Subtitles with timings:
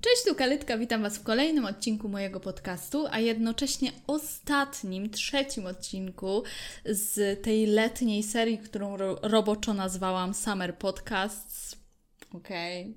[0.00, 6.42] Cześć, tu Kalitka, witam Was w kolejnym odcinku mojego podcastu, a jednocześnie ostatnim, trzecim odcinku
[6.84, 11.76] z tej letniej serii, którą ro roboczo nazwałam Summer Podcasts.
[12.34, 12.94] Okej, okay.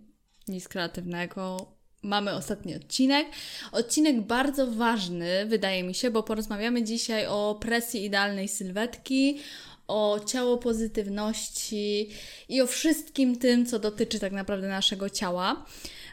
[0.48, 1.72] nic kreatywnego.
[2.02, 3.28] Mamy ostatni odcinek.
[3.72, 9.40] Odcinek bardzo ważny, wydaje mi się, bo porozmawiamy dzisiaj o presji idealnej sylwetki,
[9.88, 12.10] o ciało pozytywności
[12.50, 15.66] i o wszystkim tym, co dotyczy tak naprawdę naszego ciała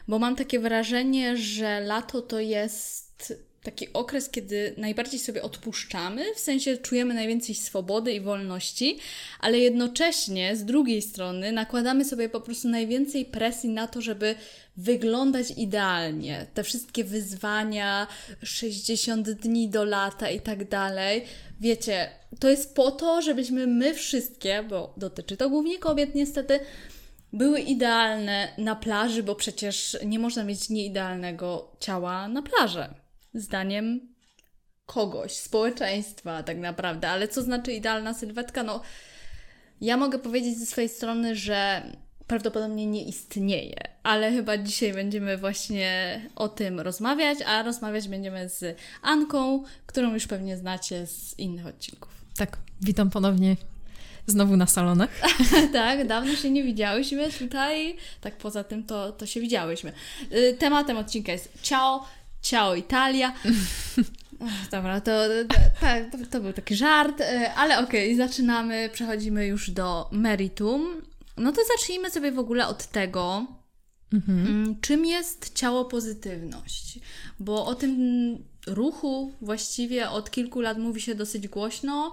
[0.09, 3.33] bo mam takie wrażenie, że lato to jest
[3.63, 8.99] taki okres, kiedy najbardziej sobie odpuszczamy, w sensie czujemy najwięcej swobody i wolności,
[9.39, 14.35] ale jednocześnie z drugiej strony nakładamy sobie po prostu najwięcej presji na to, żeby
[14.77, 16.45] wyglądać idealnie.
[16.53, 18.07] Te wszystkie wyzwania,
[18.43, 21.23] 60 dni do lata i tak dalej.
[21.59, 26.59] Wiecie, to jest po to, żebyśmy my wszystkie, bo dotyczy to głównie kobiet niestety,
[27.33, 32.87] były idealne na plaży, bo przecież nie można mieć nieidealnego ciała na plaży.
[33.33, 34.09] Zdaniem
[34.85, 37.09] kogoś, społeczeństwa tak naprawdę.
[37.09, 38.63] Ale co znaczy idealna sylwetka?
[38.63, 38.81] No,
[39.81, 41.83] ja mogę powiedzieć ze swojej strony, że
[42.27, 48.77] prawdopodobnie nie istnieje, ale chyba dzisiaj będziemy właśnie o tym rozmawiać, a rozmawiać będziemy z
[49.01, 52.25] Anką, którą już pewnie znacie z innych odcinków.
[52.37, 53.55] Tak, witam ponownie
[54.29, 55.09] Znowu na salonach.
[55.73, 57.95] tak, dawno się nie widziałyśmy tutaj.
[58.21, 59.93] Tak poza tym to, to się widziałyśmy.
[60.33, 62.05] Y, tematem odcinka jest ciao,
[62.41, 63.33] ciao Italia.
[64.71, 65.11] Dobra, to,
[66.11, 71.01] to, to, był taki żart, y, ale okej, okay, zaczynamy, przechodzimy już do meritum.
[71.37, 73.45] No to zacznijmy sobie w ogóle od tego,
[74.13, 74.47] mhm.
[74.47, 76.99] Mm, czym jest ciało pozytywność.
[77.39, 77.97] Bo o tym
[78.67, 82.11] ruchu właściwie od kilku lat mówi się dosyć głośno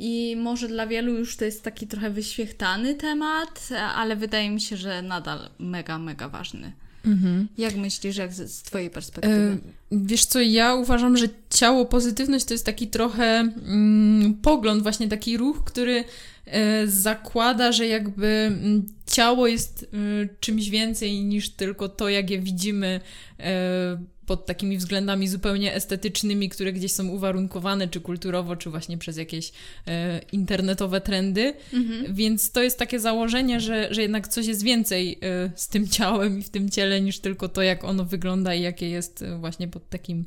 [0.00, 4.76] i może dla wielu już to jest taki trochę wyświechtany temat, ale wydaje mi się,
[4.76, 6.72] że nadal mega, mega ważny.
[7.06, 7.48] Mhm.
[7.58, 9.34] Jak myślisz, jak z, z Twojej perspektywy?
[9.36, 9.58] E,
[9.92, 15.36] wiesz co, ja uważam, że ciało, pozytywność to jest taki trochę mm, pogląd, właśnie taki
[15.36, 16.04] ruch, który
[16.46, 22.38] e, zakłada, że jakby mm, ciało jest e, czymś więcej niż tylko to, jak je
[22.38, 23.00] widzimy
[23.40, 23.98] e,
[24.30, 29.52] pod takimi względami zupełnie estetycznymi, które gdzieś są uwarunkowane, czy kulturowo, czy właśnie przez jakieś
[29.86, 31.54] e, internetowe trendy.
[31.72, 32.14] Mhm.
[32.14, 36.38] Więc to jest takie założenie, że, że jednak coś jest więcej e, z tym ciałem
[36.38, 39.68] i w tym ciele niż tylko to, jak ono wygląda i jakie jest e, właśnie
[39.68, 40.24] pod takim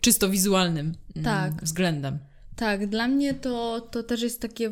[0.00, 1.64] czysto wizualnym mm, tak.
[1.64, 2.18] względem.
[2.56, 4.70] Tak, dla mnie to, to też jest takie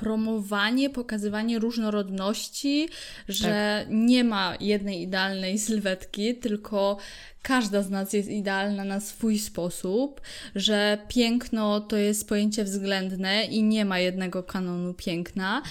[0.00, 2.88] promowanie, pokazywanie różnorodności,
[3.28, 3.94] że tak.
[3.94, 6.96] nie ma jednej idealnej sylwetki, tylko
[7.42, 10.20] każda z nas jest idealna na swój sposób,
[10.54, 15.62] że piękno to jest pojęcie względne i nie ma jednego kanonu piękna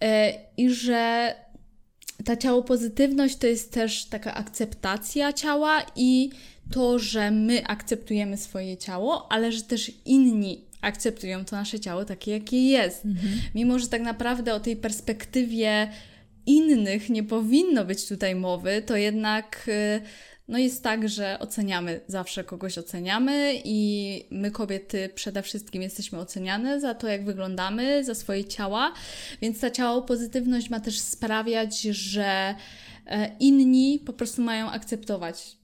[0.00, 1.34] e, i że
[2.24, 6.30] ta ciało pozytywność to jest też taka akceptacja ciała i
[6.72, 12.30] to, że my akceptujemy swoje ciało, ale że też inni akceptują to nasze ciało takie,
[12.32, 13.04] jakie jest.
[13.04, 13.40] Mhm.
[13.54, 15.90] Mimo, że tak naprawdę o tej perspektywie
[16.46, 20.00] innych nie powinno być tutaj mowy, to jednak y,
[20.50, 26.80] no jest tak, że oceniamy, zawsze kogoś oceniamy i my kobiety przede wszystkim jesteśmy oceniane
[26.80, 28.92] za to, jak wyglądamy, za swoje ciała,
[29.42, 32.54] więc ta ciało pozytywność ma też sprawiać, że
[33.06, 35.59] e, inni po prostu mają akceptować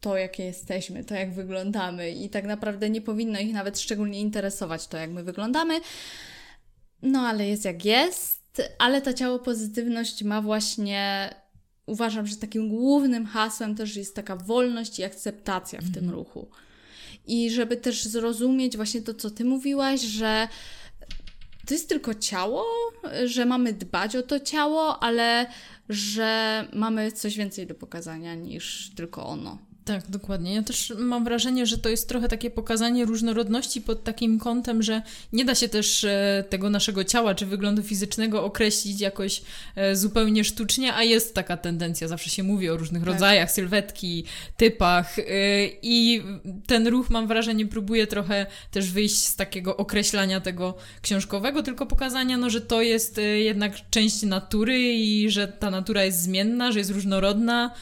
[0.00, 4.86] to, jakie jesteśmy, to, jak wyglądamy, i tak naprawdę nie powinno ich nawet szczególnie interesować
[4.86, 5.80] to, jak my wyglądamy.
[7.02, 11.34] No, ale jest jak jest, ale ta ciało pozytywność ma właśnie.
[11.86, 16.10] Uważam, że takim głównym hasłem też jest taka wolność i akceptacja w tym mhm.
[16.10, 16.50] ruchu.
[17.26, 20.48] I żeby też zrozumieć właśnie to, co ty mówiłaś, że
[21.66, 22.64] to jest tylko ciało,
[23.24, 25.46] że mamy dbać o to ciało, ale
[25.88, 29.67] że mamy coś więcej do pokazania niż tylko ono.
[29.88, 30.54] Tak, dokładnie.
[30.54, 35.02] Ja też mam wrażenie, że to jest trochę takie pokazanie różnorodności pod takim kątem, że
[35.32, 39.42] nie da się też e, tego naszego ciała czy wyglądu fizycznego określić jakoś
[39.76, 42.08] e, zupełnie sztucznie, a jest taka tendencja.
[42.08, 43.12] Zawsze się mówi o różnych tak.
[43.12, 44.24] rodzajach, sylwetki,
[44.56, 45.22] typach e,
[45.82, 46.22] i
[46.66, 52.36] ten ruch, mam wrażenie, próbuje trochę też wyjść z takiego określania tego książkowego, tylko pokazania,
[52.36, 56.90] no, że to jest jednak część natury i że ta natura jest zmienna, że jest
[56.90, 57.74] różnorodna,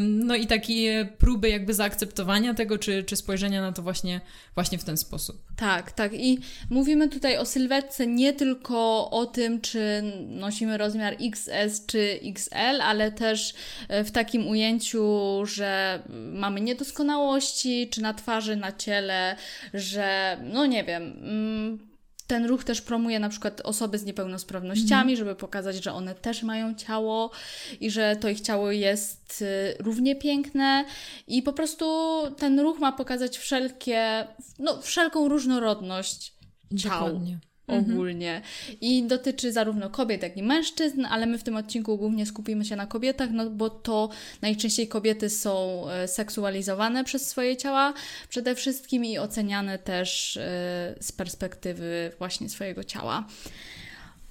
[0.00, 4.20] no i takie próby jakby zaakceptowania tego, czy, czy spojrzenia na to właśnie,
[4.54, 5.42] właśnie w ten sposób.
[5.56, 6.12] Tak, tak.
[6.14, 6.38] I
[6.70, 13.12] mówimy tutaj o sylwetce nie tylko o tym, czy nosimy rozmiar XS czy XL, ale
[13.12, 13.54] też
[13.88, 15.06] e, w takim ujęciu,
[15.46, 19.36] że mamy niedoskonałości, czy na twarzy, na ciele,
[19.74, 21.91] że no nie wiem mm,
[22.32, 26.74] ten ruch też promuje na przykład osoby z niepełnosprawnościami, żeby pokazać, że one też mają
[26.74, 27.30] ciało
[27.80, 30.84] i że to ich ciało jest y, równie piękne
[31.26, 31.86] i po prostu
[32.36, 34.26] ten ruch ma pokazać wszelkie,
[34.58, 36.32] no wszelką różnorodność
[36.78, 37.06] ciał.
[37.06, 37.38] Dokładnie.
[37.72, 37.92] Mhm.
[37.92, 38.42] ogólnie.
[38.80, 42.76] I dotyczy zarówno kobiet, jak i mężczyzn, ale my w tym odcinku głównie skupimy się
[42.76, 44.08] na kobietach, no bo to
[44.42, 47.94] najczęściej kobiety są e, seksualizowane przez swoje ciała
[48.28, 50.40] przede wszystkim i oceniane też e,
[51.00, 53.26] z perspektywy właśnie swojego ciała.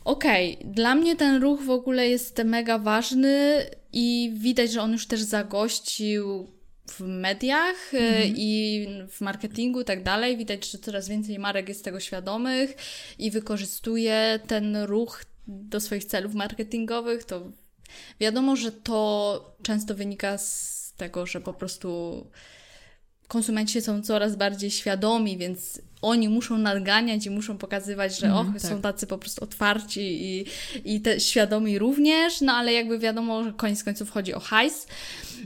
[0.06, 0.74] Okej, okay.
[0.74, 5.22] dla mnie ten ruch w ogóle jest mega ważny i widać, że on już też
[5.22, 6.48] zagościł
[6.88, 8.34] w mediach mm.
[8.36, 10.38] i w marketingu i tak dalej.
[10.38, 12.76] Widać, że coraz więcej marek jest tego świadomych
[13.20, 17.24] i wykorzystuje ten ruch do swoich celów marketingowych.
[17.24, 17.52] To
[18.20, 22.28] wiadomo, że to często wynika z tego, że po prostu
[23.32, 28.62] konsumenci są coraz bardziej świadomi, więc oni muszą nadganiać i muszą pokazywać, że mm, och,
[28.62, 28.72] tak.
[28.72, 30.46] są tacy po prostu otwarci i,
[30.86, 34.88] i te świadomi również, no ale jakby wiadomo, że koniec końców chodzi o hajs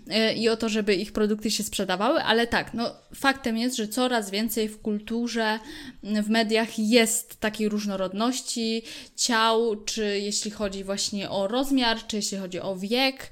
[0.08, 3.88] yy, i o to, żeby ich produkty się sprzedawały, ale tak, no faktem jest, że
[3.88, 5.60] coraz więcej w kulturze,
[6.04, 8.82] w mediach jest takiej różnorodności
[9.16, 13.30] ciał, czy jeśli chodzi właśnie o rozmiar, czy jeśli chodzi o wiek,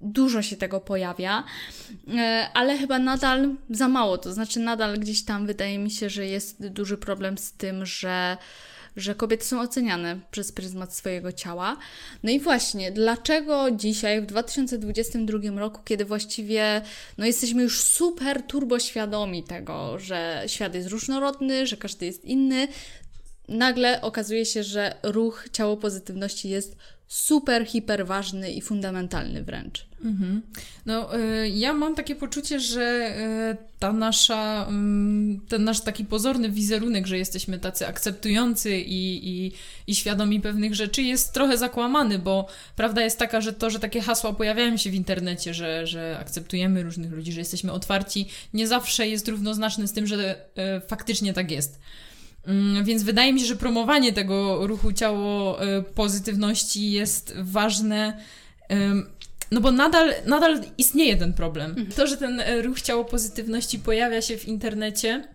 [0.00, 1.44] dużo się tego pojawia,
[2.08, 4.18] e, ale chyba nadal za mało.
[4.18, 8.36] To znaczy, nadal gdzieś tam wydaje mi się, że jest duży problem z tym, że
[8.96, 11.76] że kobiety są oceniane przez pryzmat swojego ciała.
[12.22, 16.82] No i właśnie, dlaczego dzisiaj, w 2022 roku, kiedy właściwie
[17.18, 22.68] no, jesteśmy już super turbo świadomi tego, że świat jest różnorodny, że każdy jest inny,
[23.48, 26.76] nagle okazuje się, że ruch ciało pozytywności jest
[27.10, 29.86] super, hiper ważny i fundamentalny wręcz.
[30.04, 30.42] Mhm.
[30.86, 33.14] No, y, ja mam takie poczucie, że
[33.52, 39.52] y, ta nasza, y, ten nasz taki pozorny wizerunek, że jesteśmy tacy akceptujący i, i,
[39.86, 42.46] i świadomi pewnych rzeczy, jest trochę zakłamany, bo
[42.76, 46.82] prawda jest taka, że to, że takie hasła pojawiają się w internecie, że, że akceptujemy
[46.82, 50.34] różnych ludzi, że jesteśmy otwarci, nie zawsze jest równoznaczne z tym, że
[50.76, 51.78] y, faktycznie tak jest.
[52.46, 58.20] Mm, więc wydaje mi się, że promowanie tego ruchu ciało y, pozytywności jest ważne.
[59.50, 61.70] No bo nadal, nadal istnieje ten problem.
[61.70, 61.92] Mhm.
[61.92, 65.28] To, że ten e, ruch ciało pozytywności pojawia się w internecie,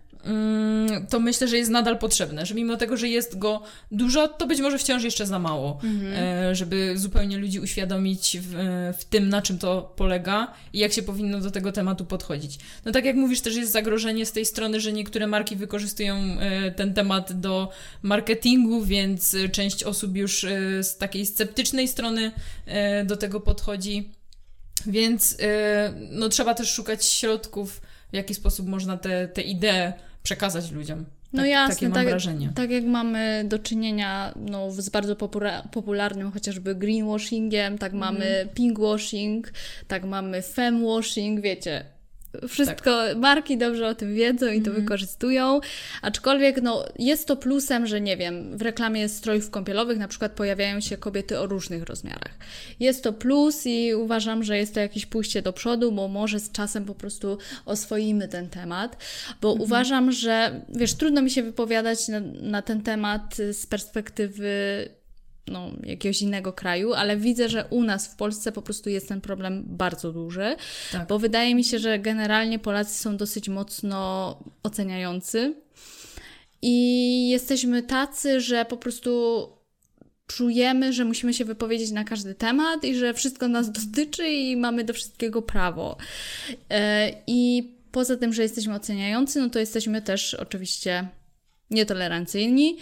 [1.08, 4.60] to myślę, że jest nadal potrzebne, że mimo tego, że jest go dużo, to być
[4.60, 6.12] może wciąż jeszcze za mało, mhm.
[6.14, 8.54] E, żeby zupełnie ludzi uświadomić w,
[8.98, 12.58] w, tym, na czym to polega i jak się powinno do tego tematu podchodzić.
[12.84, 16.70] No tak jak mówisz, też jest zagrożenie z tej strony, że niektóre marki wykorzystują e,
[16.70, 17.68] ten temat do
[18.02, 22.32] marketingu, więc część osób już e, z takiej sceptycznej strony
[23.04, 24.10] do tego podchodzi.
[24.86, 25.36] Więc
[26.10, 27.80] no, trzeba też szukać środków,
[28.16, 29.92] w jaki sposób można te, te idee
[30.22, 31.04] przekazać ludziom.
[31.32, 32.52] No tak, jasne, takie mam tak, wrażenie.
[32.54, 35.16] tak jak mamy do czynienia no, z bardzo
[35.72, 38.48] popularnym chociażby greenwashingiem, tak mamy mm.
[38.48, 39.52] pinkwashing,
[39.88, 41.84] tak mamy femwashing, wiecie,
[42.48, 43.16] wszystko, tak.
[43.16, 44.82] marki dobrze o tym wiedzą i to mm.
[44.82, 45.60] wykorzystują,
[46.02, 50.80] aczkolwiek no, jest to plusem, że nie wiem, w reklamie strojów kąpielowych na przykład pojawiają
[50.80, 52.34] się kobiety o różnych rozmiarach.
[52.80, 56.52] Jest to plus i uważam, że jest to jakieś pójście do przodu, bo może z
[56.52, 58.96] czasem po prostu oswoimy ten temat,
[59.40, 59.62] bo mm.
[59.62, 64.88] uważam, że wiesz, trudno mi się wypowiadać na, na ten temat z perspektywy
[65.48, 69.20] no, jakiegoś innego kraju, ale widzę, że u nas w Polsce po prostu jest ten
[69.20, 70.56] problem bardzo duży,
[70.92, 71.08] tak.
[71.08, 75.54] bo wydaje mi się, że generalnie Polacy są dosyć mocno oceniający
[76.62, 79.48] i jesteśmy tacy, że po prostu
[80.26, 84.84] czujemy, że musimy się wypowiedzieć na każdy temat i że wszystko nas dotyczy i mamy
[84.84, 85.96] do wszystkiego prawo.
[86.70, 91.08] E, I poza tym, że jesteśmy oceniający, no to jesteśmy też oczywiście
[91.70, 92.78] nietolerancyjni.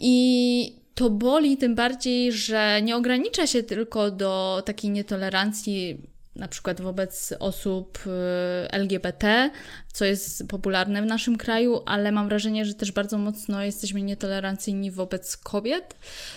[0.00, 5.98] I to boli tym bardziej, że nie ogranicza się tylko do takiej nietolerancji
[6.36, 9.50] na przykład wobec osób y, LGBT,
[9.92, 14.90] co jest popularne w naszym kraju, ale mam wrażenie, że też bardzo mocno jesteśmy nietolerancyjni
[14.90, 15.94] wobec kobiet.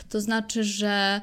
[0.09, 1.21] To znaczy, że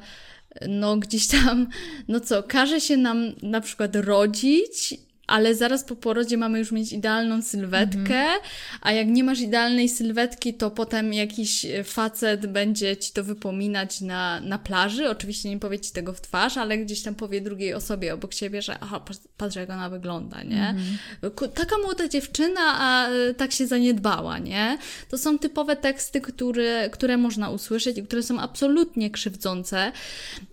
[0.69, 1.67] no gdzieś tam,
[2.09, 4.95] no co, każe się nam na przykład rodzić
[5.33, 8.41] ale zaraz po porodzie mamy już mieć idealną sylwetkę, mhm.
[8.81, 14.01] a jak nie masz idealnej sylwetki, to potem jakiś e, facet będzie ci to wypominać
[14.01, 15.09] na, na plaży.
[15.09, 18.63] Oczywiście nie powie ci tego w twarz, ale gdzieś tam powie drugiej osobie obok siebie,
[18.63, 19.05] że aha,
[19.37, 20.69] patrz jak ona wygląda, nie?
[20.69, 21.51] Mhm.
[21.55, 24.79] Taka młoda dziewczyna, a e, tak się zaniedbała, nie?
[25.11, 29.93] To są typowe teksty, które, które można usłyszeć i które są absolutnie krzywdzące.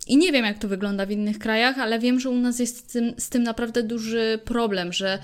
[0.06, 2.78] I nie wiem, jak to wygląda w innych krajach, ale wiem, że u nas jest
[2.78, 5.18] z tym, z tym naprawdę duży problem problem, że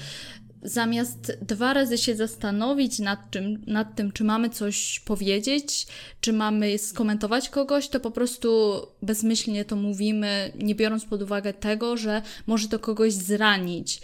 [0.62, 5.86] zamiast dwa razy się zastanowić nad, czym, nad tym, czy mamy coś powiedzieć,
[6.20, 8.48] czy mamy skomentować kogoś, to po prostu
[9.02, 14.00] bezmyślnie to mówimy, nie biorąc pod uwagę tego, że może to kogoś zranić.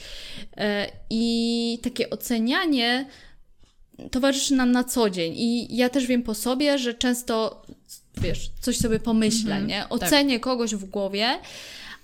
[0.56, 3.06] E, I takie ocenianie
[4.10, 5.34] towarzyszy nam na co dzień.
[5.36, 7.62] I ja też wiem po sobie, że często,
[8.20, 9.88] wiesz, coś sobie pomyślę, -hmm, nie?
[9.88, 10.42] Ocenię tak.
[10.42, 11.38] kogoś w głowie,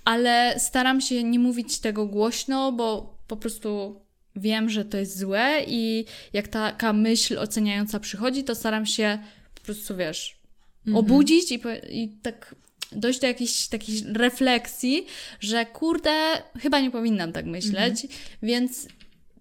[0.05, 4.01] ale staram się nie mówić tego głośno, bo po prostu
[4.35, 9.19] wiem, że to jest złe i jak taka myśl oceniająca przychodzi, to staram się
[9.55, 10.39] po prostu, wiesz,
[10.85, 10.97] -hmm.
[10.97, 11.59] obudzić i,
[11.89, 12.55] i tak
[12.91, 15.05] dojść do jakiejś takiej refleksji,
[15.39, 16.11] że kurde,
[16.59, 18.09] chyba nie powinnam tak myśleć, -hmm.
[18.43, 18.87] więc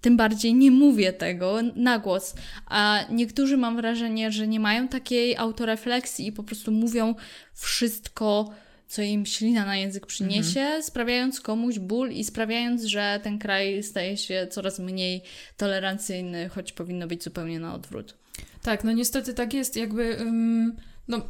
[0.00, 2.35] tym bardziej nie mówię tego na głos.
[2.66, 7.14] A niektórzy mam wrażenie, że nie mają takiej autorefleksji i po prostu mówią
[7.54, 8.54] wszystko,
[8.88, 10.83] co im ślina na język przyniesie, mhm.
[10.83, 15.23] sprawiając komuś ból i sprawiając, że ten kraj staje się coraz mniej
[15.57, 18.14] tolerancyjny, choć powinno być zupełnie na odwrót.
[18.62, 20.16] Tak, no niestety tak jest, jakby.
[20.18, 20.76] Um,
[21.09, 21.21] no,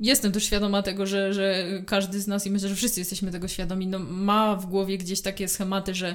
[0.00, 3.48] jestem też świadoma tego, że, że każdy z nas, i myślę, że wszyscy jesteśmy tego
[3.48, 6.14] świadomi, no, ma w głowie gdzieś takie schematy, że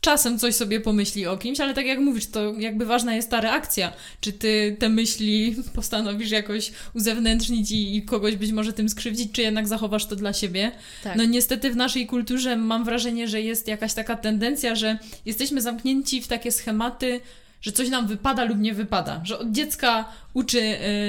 [0.00, 3.40] czasem coś sobie pomyśli o kimś, ale tak jak mówisz, to jakby ważna jest ta
[3.40, 3.92] reakcja.
[4.20, 9.42] Czy ty te myśli postanowisz jakoś uzewnętrznić i, i kogoś być może tym skrzywdzić, czy
[9.42, 10.72] jednak zachowasz to dla siebie?
[11.04, 11.16] Tak.
[11.16, 16.22] No niestety w naszej kulturze mam wrażenie, że jest jakaś taka tendencja, że jesteśmy zamknięci
[16.22, 17.20] w takie schematy,
[17.60, 20.04] że coś nam wypada lub nie wypada, że od dziecka
[20.34, 20.60] uczy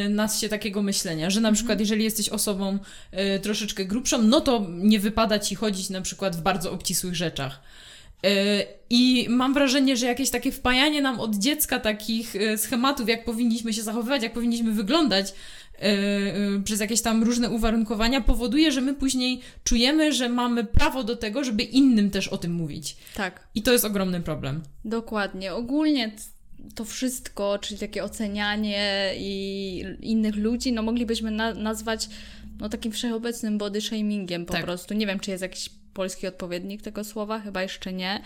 [0.06, 1.56] y, nas się takiego myślenia, że na mhm.
[1.56, 2.80] przykład jeżeli jesteś osobą
[3.36, 7.60] y, troszeczkę grubszą, no to nie wypada ci chodzić na przykład w bardzo obcisłych rzeczach.
[8.24, 13.26] E, I mam wrażenie, że jakieś takie wpajanie nam od dziecka takich e, schematów, jak
[13.26, 15.34] powinniśmy się zachowywać, jak powinniśmy wyglądać
[15.80, 15.94] e,
[16.64, 21.44] przez jakieś tam różne uwarunkowania, powoduje, że my później czujemy, że mamy prawo do tego,
[21.44, 22.98] żeby innym też o tym mówić.
[23.16, 23.48] Tak.
[23.56, 24.64] I to jest ogromny problem.
[24.86, 25.54] Dokładnie.
[25.54, 26.12] Ogólnie
[26.76, 32.10] to wszystko, czyli takie ocenianie i innych ludzi, no moglibyśmy na nazwać
[32.60, 34.64] no takim wszechobecnym body shamingiem po tak.
[34.64, 34.94] prostu.
[34.94, 38.22] Nie wiem, czy jest jakiś polski odpowiednik tego słowa, chyba jeszcze nie.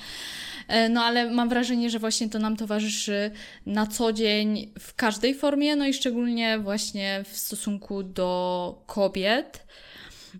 [0.67, 3.31] E, no ale mam wrażenie, że właśnie to nam towarzyszy
[3.65, 9.65] na co dzień w każdej formie, no i szczególnie właśnie w stosunku do kobiet.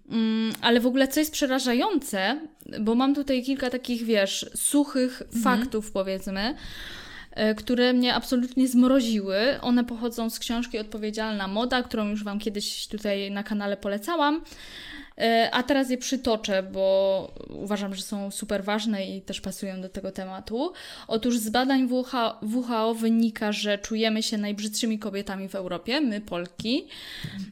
[0.10, 2.40] Mm, ale w ogóle co jest przerażające,
[2.80, 5.44] bo mam tutaj kilka takich, wiesz, suchych mhm.
[5.44, 6.56] faktów, powiedzmy,
[7.32, 9.38] e, które mnie absolutnie zmroziły.
[9.62, 14.42] One pochodzą z książki Odpowiedzialna Moda, którą już Wam kiedyś tutaj na kanale polecałam.
[15.18, 19.90] E, a teraz je przytoczę, bo uważam, że są super ważne i też pasują do
[19.90, 20.74] tego tematu.
[21.08, 26.88] Otóż z badań WHO, wynika, że czujemy się najbrzydszymi kobietami w Europie, my Polki.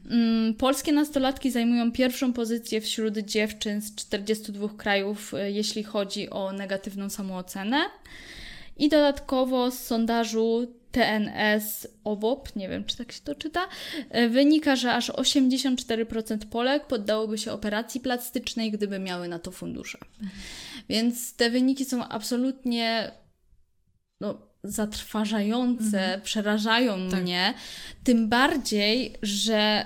[0.10, 6.52] Mm, polskie nastolatki zajmują pierwszą pozycję wśród dziewczyn z 42 krajów, e, jeśli chodzi o
[6.52, 7.78] negatywną samoocenę.
[8.78, 13.68] I dodatkowo z sondażu TNS OWOP, nie wiem czy tak się to czyta,
[14.10, 19.98] e, wynika, że aż 84% Polek poddałoby się operacji plastycznej, gdyby miały na to fundusze.
[20.90, 23.12] Więc te wyniki są absolutnie
[24.22, 26.22] no, zatrważające, mhm.
[26.22, 27.22] przerażają tak.
[27.22, 27.54] mnie.
[28.04, 29.86] Tym bardziej, że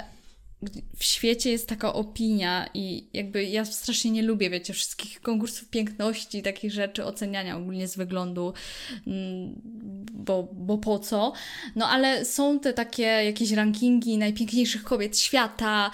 [0.97, 6.43] w świecie jest taka opinia i jakby ja strasznie nie lubię, wiecie, wszystkich konkursów piękności,
[6.43, 8.53] takich rzeczy, oceniania ogólnie z wyglądu,
[9.07, 9.61] mm,
[10.13, 11.33] bo, bo po co?
[11.75, 15.91] No ale są te takie jakieś rankingi najpiękniejszych kobiet świata,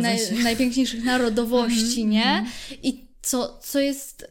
[0.00, 2.26] naj, najpiękniejszych narodowości, -hmm, nie?
[2.26, 2.46] Mhm.
[2.82, 4.26] I co, co jest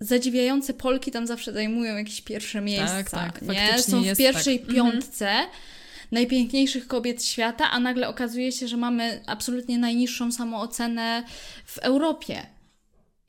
[0.00, 3.82] zadziwiające, Polki tam zawsze zajmują jakieś pierwsze tak, miejsca, tak, tak, nie?
[3.82, 4.74] Są w pierwszej tak.
[4.74, 5.28] piątce.
[5.28, 5.73] Mm -hmm
[6.12, 11.24] najpiękniejszych kobiet świata, a nagle okazuje się, że mamy absolutnie najniższą samoocenę
[11.64, 12.46] w Europie.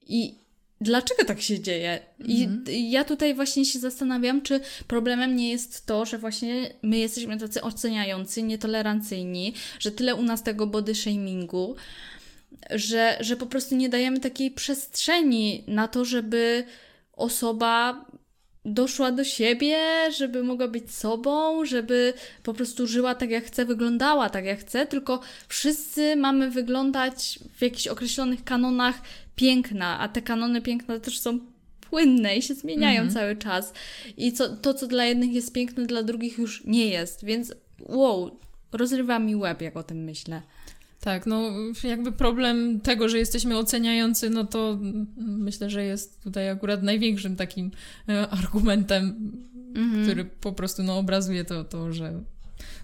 [0.08, 0.36] I
[0.82, 2.00] dlaczego tak się dzieje?
[2.26, 2.66] I mhm.
[2.68, 7.62] ja tutaj właśnie się zastanawiam, czy problemem nie jest to, że właśnie my jesteśmy tacy
[7.62, 11.76] oceniający, nietolerancyjni, że tyle u nas tego body shamingu,
[12.70, 16.64] że, że po prostu nie dajemy takiej przestrzeni na to, żeby
[17.14, 18.06] osoba
[18.66, 19.78] doszła do siebie,
[20.18, 24.86] żeby mogła być sobą, żeby po prostu żyła tak jak chce, wyglądała tak jak chce,
[24.86, 29.02] tylko wszyscy mamy wyglądać w jakichś określonych kanonach
[29.36, 31.40] piękna, a te kanony piękna też są
[31.90, 33.14] płynne i się zmieniają mhm.
[33.14, 33.74] cały czas.
[34.18, 38.40] I co, to, co dla jednych jest piękne, dla drugich już nie jest, więc wow,
[38.72, 40.42] rozrywa mi łeb, jak o tym myślę.
[41.06, 41.52] Tak, no
[41.84, 44.80] jakby problem tego, że jesteśmy oceniający, no to
[45.18, 47.72] myślę, że jest tutaj akurat największym takim
[48.10, 49.32] e, argumentem,
[49.76, 50.04] mhm.
[50.04, 52.14] który po prostu no, obrazuje to, to że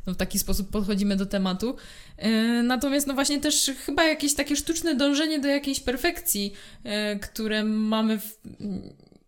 [0.07, 1.75] no, w taki sposób podchodzimy do tematu.
[2.17, 2.29] E,
[2.63, 8.19] natomiast no właśnie też chyba jakieś takie sztuczne dążenie do jakiejś perfekcji, e, które mamy
[8.19, 8.39] w,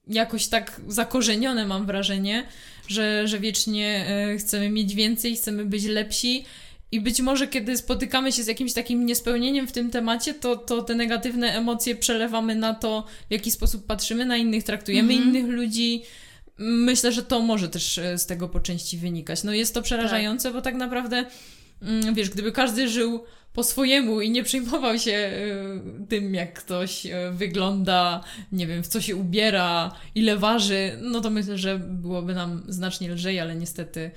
[0.07, 2.47] jakoś tak zakorzenione, mam wrażenie,
[2.87, 6.45] że, że wiecznie e, chcemy mieć więcej, chcemy być lepsi.
[6.93, 10.83] I być może, kiedy spotykamy się z jakimś takim niespełnieniem w tym temacie, to, to
[10.83, 15.27] te negatywne emocje przelewamy na to, w jaki sposób patrzymy na innych, traktujemy mm -hmm.
[15.27, 16.03] innych ludzi.
[16.57, 19.43] Myślę, że to może też e, z tego po części wynikać.
[19.43, 20.53] No jest to przerażające, tak.
[20.53, 21.25] bo tak naprawdę,
[21.81, 23.23] mm, wiesz, gdyby każdy żył
[23.53, 25.31] po swojemu i nie przejmował się
[26.01, 31.21] y, tym, jak ktoś y, wygląda, nie wiem, w co się ubiera, ile waży, no
[31.21, 34.11] to myślę, że byłoby nam znacznie lżej, ale niestety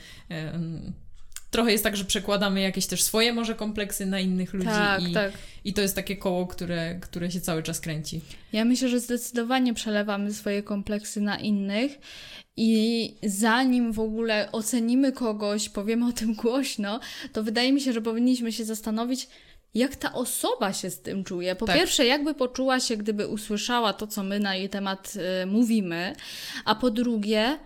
[1.51, 5.13] trochę jest tak, że przekładamy jakieś też swoje może kompleksy na innych ludzi tak, i,
[5.13, 5.33] tak.
[5.65, 8.21] i to jest takie koło, które, które się cały czas kręci.
[8.53, 11.99] Ja myślę, że zdecydowanie przelewamy swoje kompleksy na innych
[12.57, 17.01] i zanim w ogóle ocenimy kogoś, powiemy o tym głośno,
[17.33, 19.29] to wydaje mi się, że powinniśmy się zastanowić,
[19.75, 21.57] jak ta osoba się z tym czuje.
[21.57, 21.77] Po tak.
[21.77, 26.17] pierwsze, jakby poczuła się, gdyby usłyszała to, co my na jej temat y, mówimy,
[26.65, 27.59] a po drugie,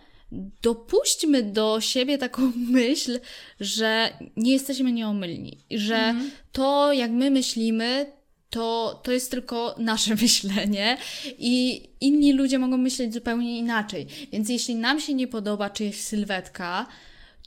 [0.63, 3.21] dopuśćmy do siebie taką myśl,
[3.61, 6.31] że nie jesteśmy nieomylni, że mhm.
[6.53, 8.13] to, jak my myślimy,
[8.51, 10.97] to, to jest tylko nasze myślenie
[11.39, 14.07] i inni ludzie mogą myśleć zupełnie inaczej.
[14.33, 16.87] Więc jeśli nam się nie podoba czyjaś sylwetka,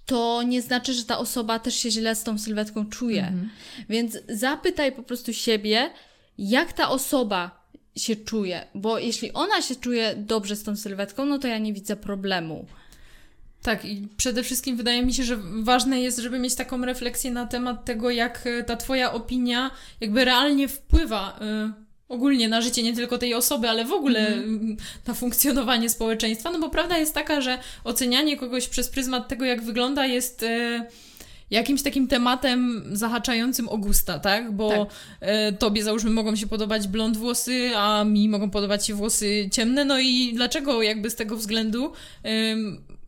[0.06, 3.22] to nie znaczy, że ta osoba też się źle z tą sylwetką czuje.
[3.22, 3.50] Mhm.
[3.90, 5.90] Więc zapytaj po prostu siebie,
[6.38, 7.63] jak ta osoba
[7.96, 11.74] się czuje, bo jeśli ona się czuje dobrze z tą sylwetką, no to ja nie
[11.74, 12.66] widzę problemu.
[13.64, 17.46] Tak, i przede wszystkim wydaje mi się, że ważne jest, żeby mieć taką refleksję na
[17.46, 19.72] temat tego, jak e, ta Twoja opinia
[20.02, 21.84] jakby realnie wpływa y,
[22.14, 24.78] ogólnie na życie nie tylko tej osoby, ale w ogóle mm.
[25.08, 26.52] na funkcjonowanie społeczeństwa.
[26.52, 30.44] No bo prawda jest taka, że ocenianie kogoś przez pryzmat tego, jak wygląda, jest.
[30.44, 30.82] Y,
[31.52, 34.52] jakimś takim tematem zahaczającym o gusta, tak?
[34.52, 34.88] Bo tak.
[35.20, 39.86] E, tobie załóżmy mogą się podobać blond włosy, a mi mogą podobać się włosy ciemne,
[39.86, 41.92] no i dlaczego jakby z tego względu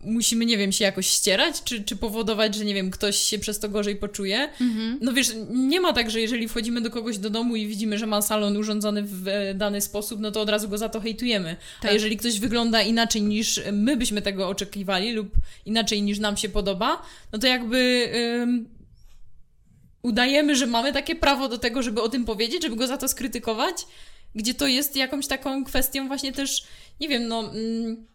[0.06, 3.60] musimy, nie wiem, się jakoś ścierać, czy, czy powodować, że nie wiem, ktoś się przez
[3.60, 4.50] to gorzej poczuje.
[4.62, 5.00] Mhm.
[5.02, 8.08] No wiesz, nie ma tak, że jeżeli wchodzimy do kogoś do domu i widzimy, że
[8.08, 11.56] ma salon urządzony w dany sposób, no to od razu go za to hejtujemy.
[11.82, 11.92] Tak.
[11.92, 15.30] A jeżeli ktoś wygląda inaczej niż my byśmy tego oczekiwali lub
[15.66, 17.02] inaczej niż nam się podoba,
[17.34, 18.10] no to jakby
[20.02, 23.08] udajemy, że mamy takie prawo do tego, żeby o tym powiedzieć, żeby go za to
[23.08, 23.76] skrytykować,
[24.36, 26.64] gdzie to jest jakąś taką kwestią właśnie też,
[27.00, 27.40] nie wiem, no...
[27.40, 28.06] Mm,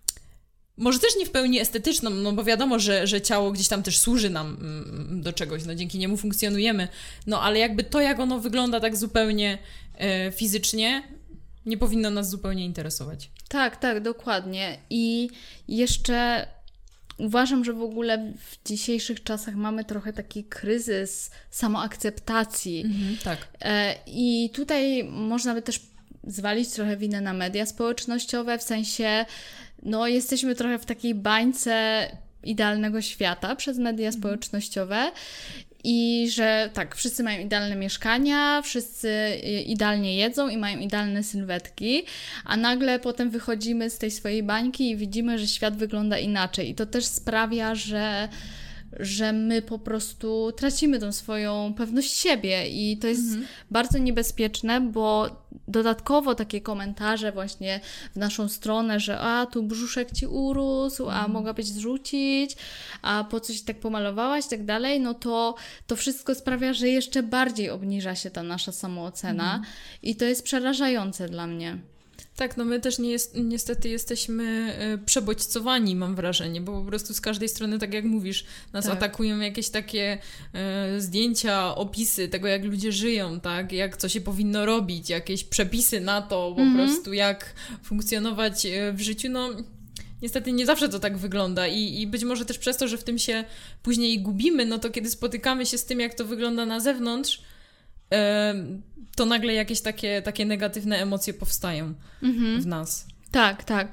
[0.80, 3.98] może też nie w pełni estetyczną, no bo wiadomo, że, że ciało gdzieś tam też
[3.98, 6.88] służy nam mm, do czegoś, no dzięki niemu funkcjonujemy,
[7.26, 9.58] no ale jakby to, jak ono wygląda tak zupełnie
[9.98, 11.02] e, fizycznie,
[11.66, 13.30] nie powinno nas zupełnie interesować.
[13.48, 14.78] Tak, tak, dokładnie.
[14.90, 15.30] I
[15.68, 16.46] jeszcze
[17.18, 22.80] uważam, że w ogóle w dzisiejszych czasach mamy trochę taki kryzys samoakceptacji.
[22.80, 23.48] Mhm, tak.
[23.60, 25.80] E, I tutaj można by też
[26.24, 29.26] zwalić trochę winę na media społecznościowe, w sensie
[29.82, 32.06] no, jesteśmy trochę w takiej bańce
[32.44, 34.22] idealnego świata przez media mhm.
[34.22, 35.10] społecznościowe
[35.84, 39.10] i że tak, wszyscy mają idealne mieszkania, wszyscy
[39.66, 42.02] idealnie jedzą i mają idealne sylwetki,
[42.44, 46.70] a nagle potem wychodzimy z tej swojej bańki i widzimy, że świat wygląda inaczej.
[46.70, 48.28] I to też sprawia, że
[48.98, 53.46] że my po prostu tracimy tą swoją pewność siebie i to jest mhm.
[53.70, 55.30] bardzo niebezpieczne, bo
[55.68, 57.80] dodatkowo takie komentarze właśnie
[58.12, 61.32] w naszą stronę, że a tu brzuszek ci urósł, a mhm.
[61.32, 62.56] mogłabyś zrzucić,
[63.02, 65.54] a po coś tak pomalowałaś i tak dalej, no to
[65.86, 69.64] to wszystko sprawia, że jeszcze bardziej obniża się ta nasza samoocena mhm.
[70.02, 71.78] i to jest przerażające dla mnie.
[72.40, 77.14] Tak, no my też nie jest, niestety jesteśmy e, przebodźcowani, mam wrażenie, bo po prostu
[77.14, 78.94] z każdej strony, tak jak mówisz, nas tak.
[78.94, 80.18] atakują jakieś takie
[80.52, 86.00] e, zdjęcia, opisy tego, jak ludzie żyją, tak, jak co się powinno robić, jakieś przepisy
[86.00, 86.88] na to, po mhm.
[86.88, 89.48] prostu jak funkcjonować e, w życiu, no
[90.22, 93.04] niestety nie zawsze to tak wygląda I, i być może też przez to, że w
[93.04, 93.44] tym się
[93.82, 97.42] później gubimy, no to kiedy spotykamy się z tym, jak to wygląda na zewnątrz,
[99.16, 102.60] to nagle jakieś takie, takie negatywne emocje powstają mhm.
[102.60, 103.06] w nas.
[103.30, 103.92] Tak, tak.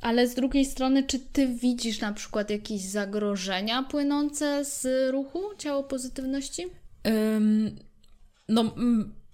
[0.00, 5.82] Ale z drugiej strony, czy ty widzisz na przykład jakieś zagrożenia płynące z ruchu ciało
[5.82, 6.66] pozytywności?
[8.48, 8.74] No,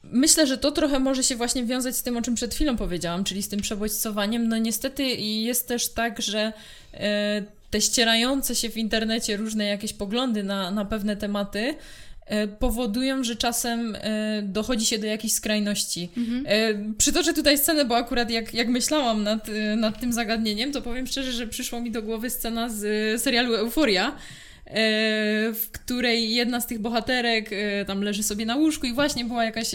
[0.03, 3.25] myślę, że to trochę może się właśnie wiązać z tym, o czym przed chwilą powiedziałam,
[3.25, 4.49] czyli z tym przebodźcowaniem.
[4.49, 6.53] No niestety jest też tak, że
[6.95, 11.75] e, te ścierające się w internecie różne jakieś poglądy na, na pewne tematy
[12.59, 16.09] powodują, że czasem e, dochodzi się do jakichś skrajności.
[16.17, 16.45] Mhm.
[16.47, 21.07] E, przytoczę tutaj scenę, bo akurat jak, jak myślałam nad, nad tym zagadnieniem, to powiem
[21.07, 24.17] szczerze, że przyszło mi do głowy scena z serialu Euforia,
[25.55, 27.51] w której jedna z tych bohaterek
[27.87, 29.71] tam leży sobie na łóżku i właśnie była jakaś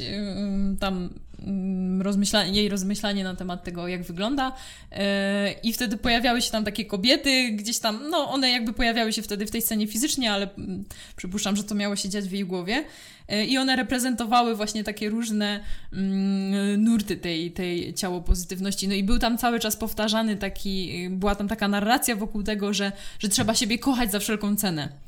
[0.80, 1.10] tam
[1.44, 4.52] mm, rozmyślanie, jej rozmyślanie na temat tego, jak wygląda.
[4.92, 9.22] E, I wtedy pojawiały się tam takie kobiety, gdzieś tam, no one jakby pojawiały się
[9.22, 10.84] wtedy w tej scenie fizycznie, ale mm,
[11.16, 12.84] przypuszczam, że to miało się dziać w jej głowie.
[13.28, 15.60] E, I one reprezentowały właśnie takie różne
[15.94, 18.88] mm, nurty tej, tej ciało pozytywności.
[18.88, 22.92] No i był tam cały czas powtarzany taki, była tam taka narracja wokół tego, że,
[23.20, 25.03] że trzeba siebie kochać za wszelką cenę.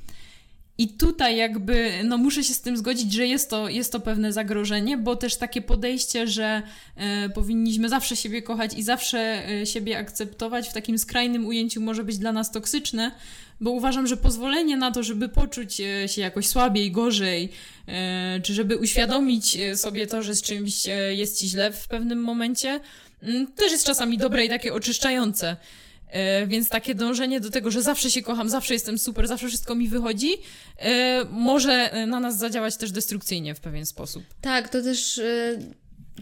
[0.77, 4.33] I tutaj jakby, no muszę się z tym zgodzić, że jest to, jest to pewne
[4.33, 6.61] zagrożenie, bo też takie podejście, że
[6.95, 12.03] e, powinniśmy zawsze siebie kochać i zawsze e, siebie akceptować w takim skrajnym ujęciu może
[12.03, 13.11] być dla nas toksyczne,
[13.61, 17.49] bo uważam, że pozwolenie na to, żeby poczuć e, się jakoś słabiej, gorzej,
[17.87, 21.87] e, czy żeby uświadomić e, sobie to, że z czymś e, jest ci źle w
[21.87, 22.79] pewnym momencie,
[23.23, 25.57] mm, też jest czasami dobre i takie oczyszczające.
[26.15, 29.75] E, więc takie dążenie do tego, że zawsze się kocham, zawsze jestem super, zawsze wszystko
[29.75, 30.37] mi wychodzi,
[30.77, 34.23] e, może na nas zadziałać też destrukcyjnie w pewien sposób.
[34.41, 35.59] Tak, to też e,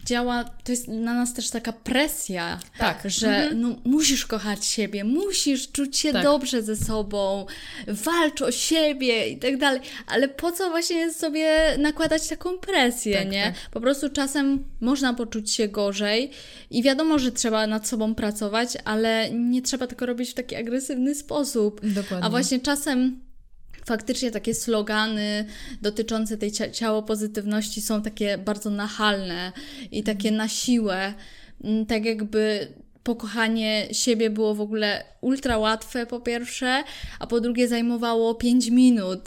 [0.05, 3.03] działa, to jest na nas też taka presja, tak.
[3.05, 3.61] że mhm.
[3.61, 6.23] no, musisz kochać siebie, musisz czuć się tak.
[6.23, 7.45] dobrze ze sobą,
[7.87, 13.31] walcz o siebie i tak dalej, ale po co właśnie sobie nakładać taką presję, tak,
[13.31, 13.43] nie?
[13.43, 13.71] Tak.
[13.71, 16.31] Po prostu czasem można poczuć się gorzej
[16.69, 21.15] i wiadomo, że trzeba nad sobą pracować, ale nie trzeba tego robić w taki agresywny
[21.15, 21.81] sposób.
[21.83, 22.25] Dokładnie.
[22.25, 23.19] A właśnie czasem
[23.85, 25.45] faktycznie takie slogany
[25.81, 29.51] dotyczące tej ciało pozytywności są takie bardzo nachalne
[29.91, 31.13] i takie na siłę,
[31.63, 32.67] mm, tak jakby
[33.03, 36.83] pokochanie siebie było w ogóle ultra łatwe po pierwsze,
[37.19, 39.19] a po drugie zajmowało 5 minut.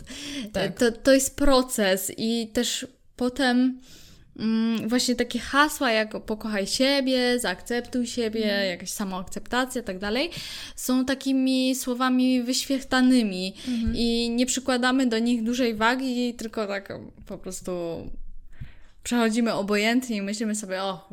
[0.52, 0.78] Tak.
[0.78, 3.80] To, to jest proces i też potem
[4.86, 8.68] właśnie takie hasła jak pokochaj siebie, zaakceptuj siebie, mm.
[8.68, 10.30] jakaś samoakceptacja, tak dalej,
[10.76, 13.92] są takimi słowami wyświechtanymi mm -hmm.
[13.94, 16.92] i nie przykładamy do nich dużej wagi, tylko tak
[17.26, 17.72] po prostu
[19.02, 21.08] przechodzimy obojętnie i myślimy sobie, o,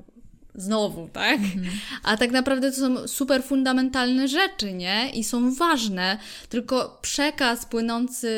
[0.55, 1.39] znowu, tak?
[1.39, 1.65] Mhm.
[2.03, 5.09] A tak naprawdę to są super fundamentalne rzeczy, nie?
[5.09, 6.17] I są ważne,
[6.49, 8.31] tylko przekaz płynący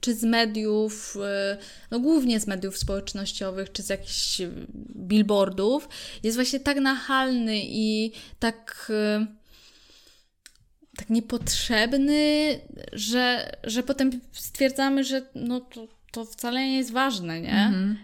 [0.00, 1.56] czy z mediów, y,
[1.90, 4.42] no głównie z mediów społecznościowych, czy z jakichś
[4.96, 5.88] billboardów,
[6.22, 9.26] jest właśnie tak nachalny i tak y,
[10.96, 12.60] tak niepotrzebny,
[12.92, 17.52] że, że potem stwierdzamy, że no to, to wcale nie jest ważne, nie?
[17.52, 17.96] Mhm.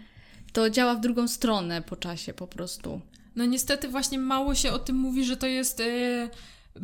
[0.53, 3.01] To działa w drugą stronę po czasie po prostu.
[3.35, 6.29] No niestety właśnie mało się o tym mówi, że to jest e,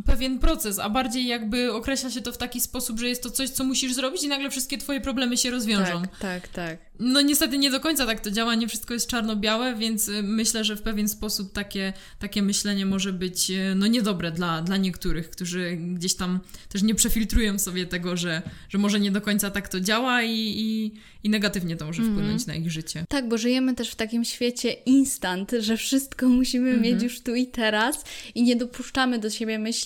[0.05, 3.49] pewien proces, a bardziej jakby określa się to w taki sposób, że jest to coś,
[3.49, 6.01] co musisz zrobić i nagle wszystkie twoje problemy się rozwiążą.
[6.01, 6.89] Tak, tak, tak.
[6.99, 10.63] No niestety nie do końca tak to działa, nie wszystko jest czarno-białe, więc y, myślę,
[10.63, 15.29] że w pewien sposób takie, takie myślenie może być y, no niedobre dla, dla niektórych,
[15.29, 19.69] którzy gdzieś tam też nie przefiltrują sobie tego, że, że może nie do końca tak
[19.69, 22.47] to działa i, i, i negatywnie to może wpłynąć mm.
[22.47, 23.05] na ich życie.
[23.09, 26.83] Tak, bo żyjemy też w takim świecie instant, że wszystko musimy mm -hmm.
[26.83, 28.03] mieć już tu i teraz
[28.35, 29.78] i nie dopuszczamy do siebie myśli,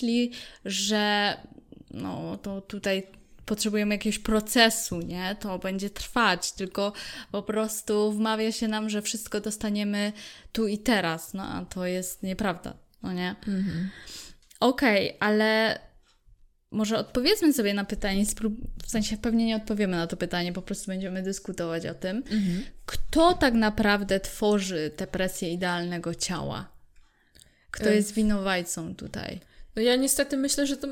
[0.64, 1.36] że
[1.90, 3.06] no to tutaj
[3.46, 5.36] potrzebujemy jakiegoś procesu, nie?
[5.40, 6.92] To będzie trwać, tylko
[7.32, 10.12] po prostu wmawia się nam, że wszystko dostaniemy
[10.52, 13.36] tu i teraz, no a to jest nieprawda, no nie?
[13.48, 13.90] Mhm.
[14.60, 15.78] Okej, okay, ale
[16.70, 18.24] może odpowiedzmy sobie na pytanie,
[18.86, 22.16] w sensie pewnie nie odpowiemy na to pytanie, po prostu będziemy dyskutować o tym.
[22.16, 22.64] Mhm.
[22.86, 26.74] Kto tak naprawdę tworzy tę presję idealnego ciała?
[27.70, 29.40] Kto jest winowajcą tutaj?
[29.76, 30.88] No ja niestety myślę, że to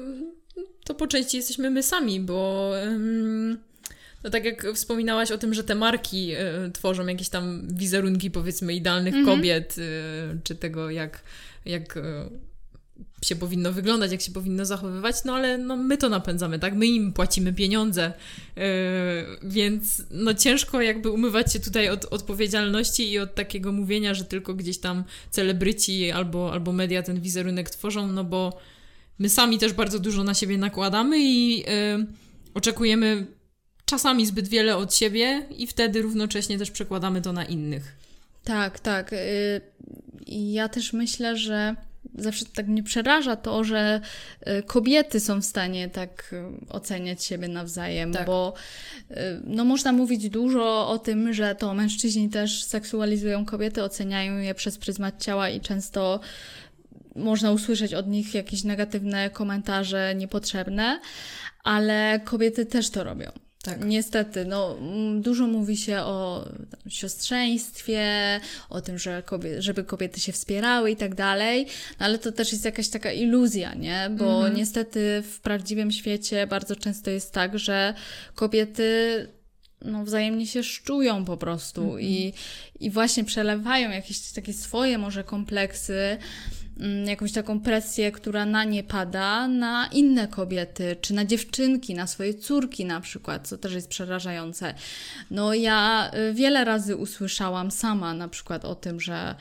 [0.85, 2.73] to po części jesteśmy my sami, bo
[4.25, 8.75] no tak jak wspominałaś o tym, że te marki y, tworzą jakieś tam wizerunki powiedzmy
[8.75, 9.37] idealnych mm -hmm.
[9.37, 9.83] kobiet, y,
[10.45, 11.23] czy tego jak,
[11.65, 12.01] jak y,
[13.25, 16.75] się powinno wyglądać, jak się powinno zachowywać, no ale no, my to napędzamy, tak?
[16.75, 18.13] My im płacimy pieniądze,
[19.43, 24.55] więc no ciężko jakby umywać się tutaj od odpowiedzialności i od takiego mówienia, że tylko
[24.55, 28.61] gdzieś tam celebryci albo, albo media ten wizerunek tworzą, no bo
[29.19, 31.65] my sami też bardzo dużo na siebie nakładamy i yy,
[32.55, 33.27] oczekujemy
[33.85, 37.97] czasami zbyt wiele od siebie i wtedy równocześnie też przekładamy to na innych.
[38.45, 39.13] Tak, tak.
[39.13, 39.61] Y,
[40.27, 41.77] ja też myślę, że
[42.15, 44.01] zawsze tak mnie przeraża to, że
[44.47, 48.27] y, kobiety są w stanie tak y, oceniać siebie nawzajem, tak.
[48.27, 48.55] bo
[49.45, 54.79] no można mówić dużo o tym, że to mężczyźni też seksualizują kobiety, oceniają je przez
[54.79, 56.21] pryzmat ciała i często
[57.17, 61.01] można usłyszeć od nich jakieś negatywne komentarze niepotrzebne,
[61.65, 63.42] ale kobiety też to robią.
[63.63, 63.85] Tak.
[63.85, 64.77] Niestety, no,
[65.21, 66.49] dużo mówi się o
[66.89, 71.67] siostrzeństwie, o tym, że kobiety, żeby kobiety się wspierały i tak dalej,
[72.01, 74.11] no, ale to też jest jakaś taka iluzja, nie?
[74.11, 74.57] Bo mhm.
[74.57, 77.95] niestety w prawdziwym świecie bardzo często jest tak, że
[78.35, 79.29] kobiety
[79.85, 82.03] no, wzajemnie się szczują po prostu mm -hmm.
[82.03, 82.33] i,
[82.81, 86.62] i właśnie przelewają jakieś takie swoje może kompleksy, mm,
[87.07, 92.35] jakąś taką presję, która na nie pada, na inne kobiety, czy na dziewczynki, na swoje
[92.35, 94.75] córki na przykład, co też jest przerażające.
[95.31, 99.35] No ja y, wiele razy usłyszałam sama na przykład o tym, że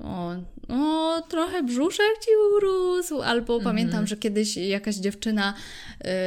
[0.00, 0.34] o,
[0.68, 3.22] o, trochę brzuszek ci urósł.
[3.22, 3.64] Albo mm -hmm.
[3.64, 5.54] pamiętam, że kiedyś jakaś dziewczyna,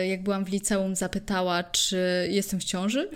[0.01, 3.09] y, jak byłam w liceum, zapytała, czy jestem w ciąży,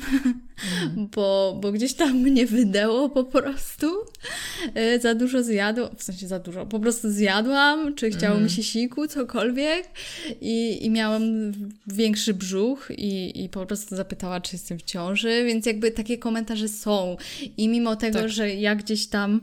[0.84, 1.08] mm.
[1.16, 3.88] bo, bo gdzieś tam mnie wydęło po prostu.
[4.78, 8.44] Y, za dużo zjadłam, w sensie za dużo, po prostu zjadłam, czy chciało mm.
[8.44, 9.90] mi się siku, cokolwiek
[10.42, 11.24] i, i miałam
[11.88, 16.68] większy brzuch i, i po prostu zapytała, czy jestem w ciąży, więc jakby takie komentarze
[16.68, 17.18] są.
[17.58, 18.30] I mimo tego, tak.
[18.30, 19.42] że ja gdzieś tam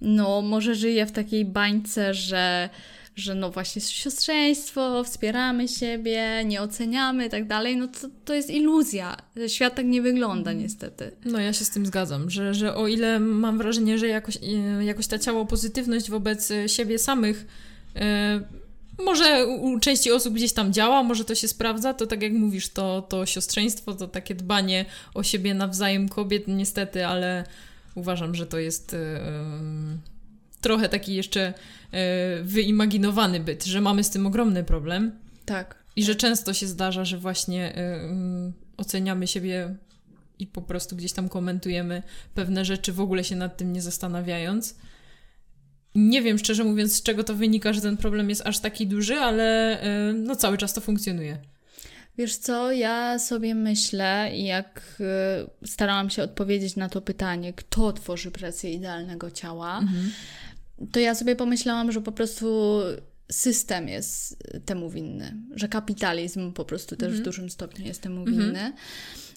[0.00, 2.70] no może żyje w takiej bańce, że,
[3.16, 8.50] że no właśnie siostrzeństwo, wspieramy siebie, nie oceniamy i tak dalej, no to, to jest
[8.50, 9.16] iluzja.
[9.48, 10.58] Świat tak nie wygląda mhm.
[10.58, 11.10] niestety.
[11.24, 14.84] No ja się z tym zgadzam, że, że o ile mam wrażenie, że jakoś, e,
[14.84, 17.46] jakoś ta ciało pozytywność wobec siebie samych
[17.94, 18.02] yy,
[19.04, 22.68] może u części osób gdzieś tam działa, może to się sprawdza, to tak jak mówisz,
[22.68, 24.84] to, to siostrzeństwo, to takie dbanie
[25.14, 27.44] o siebie nawzajem kobiet niestety, ale
[27.94, 29.20] uważam, że to jest e,
[30.60, 31.54] trochę taki jeszcze
[31.92, 35.12] e, wyimaginowany byt, że mamy z tym ogromny problem.
[35.44, 35.74] Tak.
[35.96, 38.00] I że często się zdarza, że właśnie e,
[38.76, 39.74] oceniamy siebie
[40.38, 42.02] i po prostu gdzieś tam komentujemy
[42.34, 44.76] pewne rzeczy, w ogóle się nad tym nie zastanawiając.
[45.94, 49.14] Nie wiem, szczerze mówiąc, z czego to wynika, że ten problem jest aż taki duży,
[49.14, 49.78] ale
[50.14, 51.38] no cały czas to funkcjonuje.
[52.20, 55.00] Wiesz co, ja sobie myślę, jak
[55.62, 60.10] y, starałam się odpowiedzieć na to pytanie, kto tworzy presję idealnego ciała, mhm.
[60.92, 62.80] to ja sobie pomyślałam, że po prostu
[63.30, 67.22] system jest temu winny, że kapitalizm po prostu też mhm.
[67.22, 68.38] w dużym stopniu jest temu mhm.
[68.38, 68.72] winny.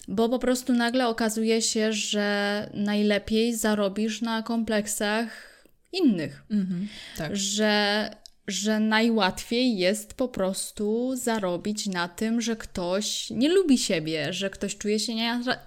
[0.08, 5.28] Bo po prostu nagle okazuje się, że najlepiej zarobisz na kompleksach
[5.92, 6.44] innych.
[6.50, 7.36] Mhm, tak.
[7.36, 8.10] Że
[8.46, 14.76] że najłatwiej jest po prostu zarobić na tym, że ktoś nie lubi siebie, że ktoś
[14.76, 15.12] czuje się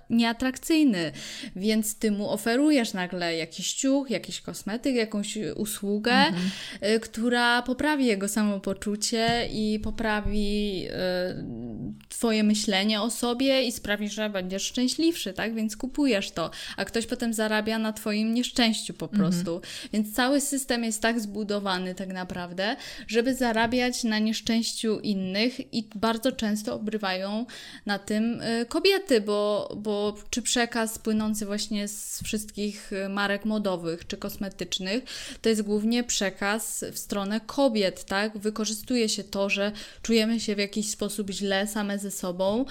[0.09, 1.11] nieatrakcyjny,
[1.55, 6.49] więc ty mu oferujesz nagle jakiś ciuch, jakiś kosmetyk, jakąś usługę, mhm.
[6.95, 14.29] Y, która poprawi jego samopoczucie i poprawi y, twoje myślenie o sobie i sprawi, że
[14.29, 15.55] będziesz szczęśliwszy, tak?
[15.55, 19.23] Więc kupujesz to, a ktoś potem zarabia na twoim nieszczęściu po mhm.
[19.23, 19.55] prostu.
[19.55, 19.73] Mhm.
[19.93, 22.66] Więc cały system jest tak zbudowany tak naprawdę,
[23.07, 27.45] żeby zarabiać na nieszczęściu innych i bardzo często obrywają
[27.85, 34.07] na tym y, kobiety, bo, bo czy przekaz płynący właśnie z wszystkich y, marek modowych
[34.07, 35.03] czy kosmetycznych,
[35.41, 38.37] to jest głównie przekaz w stronę kobiet, tak?
[38.37, 42.65] Wykorzystuje się to, że czujemy się w jakiś sposób źle same ze sobą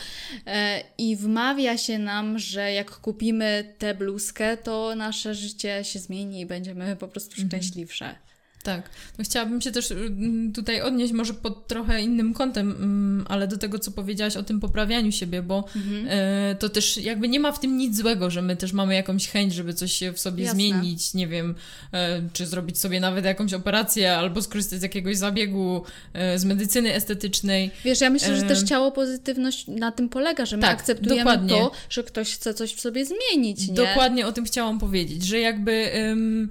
[0.46, 6.40] e, i wmawia się nam, że jak kupimy tę bluzkę, to nasze życie się zmieni
[6.40, 7.48] i będziemy po prostu mhm.
[7.48, 8.25] szczęśliwsze.
[8.66, 8.90] Tak.
[9.18, 13.58] No chciałabym się też mm, tutaj odnieść może pod trochę innym kątem, mm, ale do
[13.58, 16.06] tego, co powiedziałaś o tym poprawianiu siebie, bo mhm.
[16.08, 19.28] E, to też jakby nie ma w tym nic złego, że my też mamy jakąś
[19.28, 20.54] chęć, żeby coś w sobie Jasne.
[20.54, 21.54] zmienić, nie wiem,
[21.92, 26.94] e, czy zrobić sobie nawet jakąś operację, albo skorzystać z jakiegoś zabiegu e, z medycyny
[26.94, 27.70] estetycznej.
[27.84, 31.48] Wiesz, ja myślę, że też ciało pozytywność na tym polega, że my tak, akceptujemy dokładnie.
[31.48, 33.74] to, że ktoś chce coś w sobie zmienić, nie?
[33.74, 35.90] Dokładnie o tym chciałam powiedzieć, że jakby...
[36.08, 36.50] Um,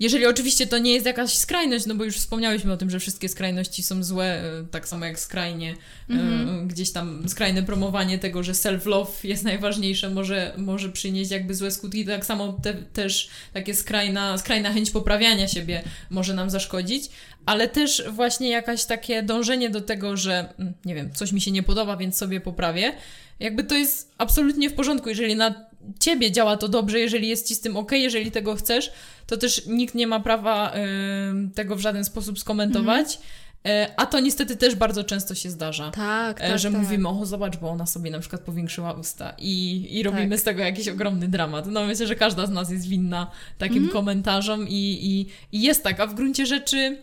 [0.00, 3.28] jeżeli oczywiście to nie jest jakaś skrajność, no bo już wspomniałyśmy o tym, że wszystkie
[3.28, 5.74] skrajności są złe, e, tak samo jak skrajnie
[6.10, 6.66] mm-hmm.
[6.66, 12.04] gdzieś tam skrajne promowanie tego, że self-love jest najważniejsze, może, może przynieść jakby złe skutki.
[12.04, 17.10] Tak samo te, też takie skrajna, skrajna chęć poprawiania siebie może nam zaszkodzić,
[17.46, 21.50] ale też właśnie jakaś takie dążenie do tego, że mm, nie wiem, coś mi się
[21.50, 22.92] nie podoba, więc sobie poprawię.
[23.40, 25.69] Jakby to jest absolutnie w porządku, jeżeli na
[26.00, 28.92] ciebie działa to dobrze, jeżeli jest ci z tym ok, jeżeli tego chcesz,
[29.26, 33.14] to też nikt nie ma prawa y, tego w żaden sposób skomentować.
[33.16, 33.90] Mm.
[33.96, 35.90] A to niestety też bardzo często się zdarza.
[35.90, 36.80] Tak, tak Że tak.
[36.80, 40.40] mówimy, o zobacz, bo ona sobie na przykład powiększyła usta i, i robimy tak.
[40.40, 41.66] z tego jakiś ogromny dramat.
[41.66, 43.90] No myślę, że każda z nas jest winna takim mm.
[43.90, 46.98] komentarzom i, i, i jest tak, a w gruncie rzeczy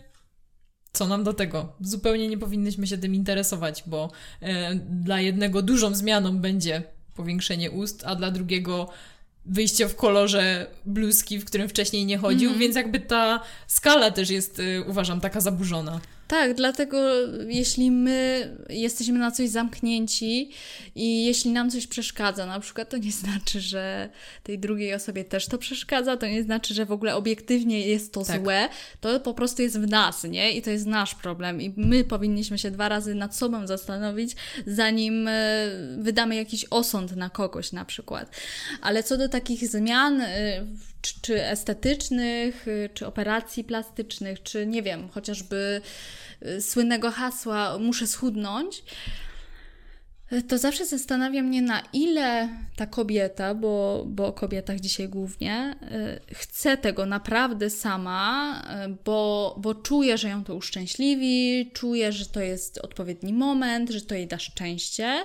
[0.92, 1.72] co nam do tego?
[1.80, 4.10] Zupełnie nie powinnyśmy się tym interesować, bo
[4.40, 6.82] e, dla jednego dużą zmianą będzie
[7.18, 8.88] powiększenie ust, a dla drugiego
[9.46, 12.60] wyjście w kolorze bluzki, w którym wcześniej nie chodził, mm -hmm.
[12.60, 16.00] więc jakby ta skala też jest, y, uważam, taka zaburzona.
[16.28, 16.98] Tak, dlatego
[17.46, 20.50] jeśli my jesteśmy na coś zamknięci
[20.94, 24.08] i jeśli nam coś przeszkadza, na przykład, to nie znaczy, że
[24.42, 28.24] tej drugiej osobie też to przeszkadza, to nie znaczy, że w ogóle obiektywnie jest to
[28.24, 28.42] tak.
[28.42, 28.68] złe,
[29.00, 30.52] to po prostu jest w nas, nie?
[30.52, 31.62] I to jest nasz problem.
[31.62, 34.36] I my powinniśmy się dwa razy nad sobą zastanowić,
[34.66, 35.66] zanim e,
[35.98, 38.30] wydamy jakiś osąd na kogoś na przykład.
[38.82, 40.64] Ale co do takich zmian, e,
[41.14, 45.80] czy, czy estetycznych, e, czy operacji plastycznych, czy nie wiem, chociażby
[46.60, 48.82] słynnego hasła muszę schudnąć,
[50.48, 55.74] to zawsze zastanawia mnie, na ile ta kobieta, bo, bo o kobietach dzisiaj głównie,
[56.30, 62.26] y, chce tego naprawdę sama, y, bo, bo czuje, że ją to uszczęśliwi, czuje, że
[62.26, 65.24] to jest odpowiedni moment, że to jej da szczęście.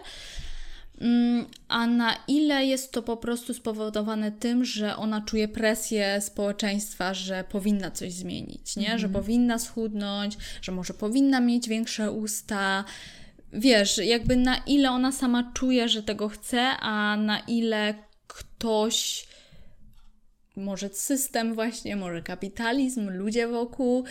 [1.04, 7.14] Mm, a na ile jest to po prostu spowodowane tym, że ona czuje presję społeczeństwa,
[7.14, 8.88] że powinna coś zmienić, nie?
[8.88, 9.14] Że mhm.
[9.14, 12.86] powinna schudnąć, że może powinna mieć większe usta,
[13.54, 17.94] wiesz, jakby na ile ona sama czuje, że tego chce, a na ile
[18.28, 19.28] ktoś,
[20.56, 24.06] może system właśnie, może kapitalizm, ludzie wokół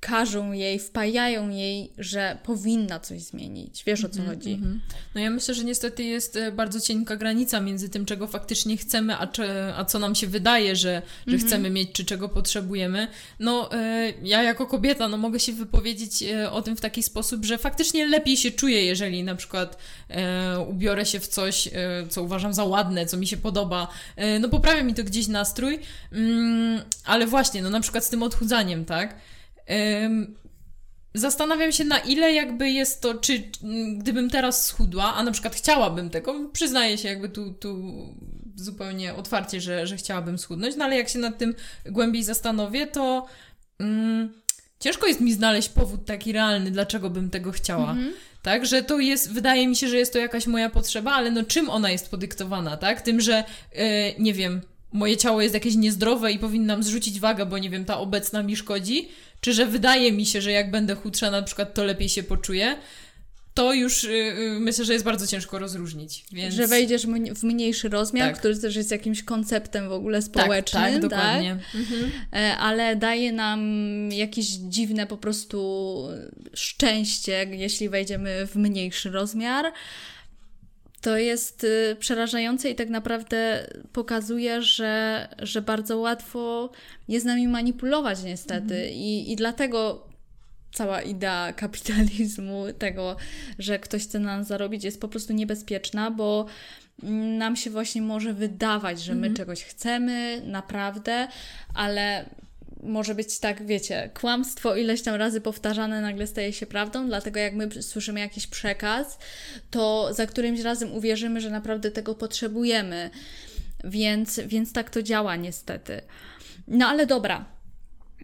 [0.00, 3.84] każą jej, wpajają jej, że powinna coś zmienić.
[3.84, 4.52] Wiesz o co mm -hmm, chodzi?
[4.52, 4.78] Mm -hmm.
[5.14, 9.16] No ja myślę, że niestety jest e, bardzo cienka granica między tym, czego faktycznie chcemy,
[9.16, 9.44] a, czy,
[9.76, 11.46] a co nam się wydaje, że, że mm -hmm.
[11.46, 13.08] chcemy mieć, czy czego potrzebujemy.
[13.40, 17.44] No e, ja jako kobieta no, mogę się wypowiedzieć e, o tym w taki sposób,
[17.44, 19.78] że faktycznie lepiej się czuję, jeżeli na przykład
[20.08, 21.72] e, ubiorę się w coś, e,
[22.08, 23.88] co uważam za ładne, co mi się podoba.
[24.16, 25.78] E, no poprawia mi to gdzieś nastrój,
[26.12, 29.16] mm, ale właśnie, no na przykład z tym odchudzaniem, tak?
[31.14, 33.42] Zastanawiam się, na ile jakby jest to, czy
[33.98, 37.96] gdybym teraz schudła, a na przykład chciałabym tego, przyznaję się jakby tu, tu
[38.56, 41.54] zupełnie otwarcie, że, że chciałabym schudnąć, no ale jak się nad tym
[41.86, 43.26] głębiej zastanowię, to
[43.78, 44.32] mm,
[44.80, 47.90] ciężko jest mi znaleźć powód taki realny, dlaczego bym tego chciała.
[47.90, 48.12] Mhm.
[48.42, 51.44] Tak, że to jest, wydaje mi się, że jest to jakaś moja potrzeba, ale no
[51.44, 53.02] czym ona jest podyktowana, tak?
[53.02, 53.82] Tym, że yy,
[54.18, 54.60] nie wiem,
[54.96, 58.56] moje ciało jest jakieś niezdrowe i powinnam zrzucić wagę, bo nie wiem, ta obecna mi
[58.56, 59.08] szkodzi,
[59.40, 62.76] czy że wydaje mi się, że jak będę chudsza na przykład, to lepiej się poczuję,
[63.56, 66.24] to już yy, myślę, że jest bardzo ciężko rozróżnić.
[66.32, 66.54] Więc...
[66.54, 68.38] Że wejdziesz w mniejszy rozmiar, tak.
[68.38, 70.82] który też jest jakimś konceptem w ogóle społecznym.
[70.82, 71.56] Tak, tak dokładnie.
[71.72, 71.80] Tak?
[71.80, 72.10] Mhm.
[72.32, 73.60] E, ale daje nam
[74.12, 76.08] jakieś dziwne po prostu
[76.54, 79.72] szczęście, jeśli wejdziemy w mniejszy rozmiar
[81.06, 86.70] to jest y, przerażające i tak naprawdę pokazuje, że, że bardzo łatwo
[87.08, 88.74] jest nami manipulować niestety.
[88.74, 88.92] Mhm.
[88.92, 90.06] I, I dlatego
[90.72, 93.16] cała idea kapitalizmu, tego,
[93.58, 96.46] że ktoś chce na nas zarobić, jest po prostu niebezpieczna, bo
[97.38, 99.34] nam się właśnie może wydawać, że my mhm.
[99.34, 101.28] czegoś chcemy, naprawdę,
[101.74, 102.30] ale
[102.86, 107.54] może być tak, wiecie, kłamstwo ileś tam razy powtarzane nagle staje się prawdą, dlatego jak
[107.54, 109.18] my słyszymy jakiś przekaz,
[109.70, 113.10] to za którymś razem uwierzymy, że naprawdę tego potrzebujemy.
[113.84, 116.00] Więc, więc tak to działa niestety.
[116.68, 117.44] No ale dobra.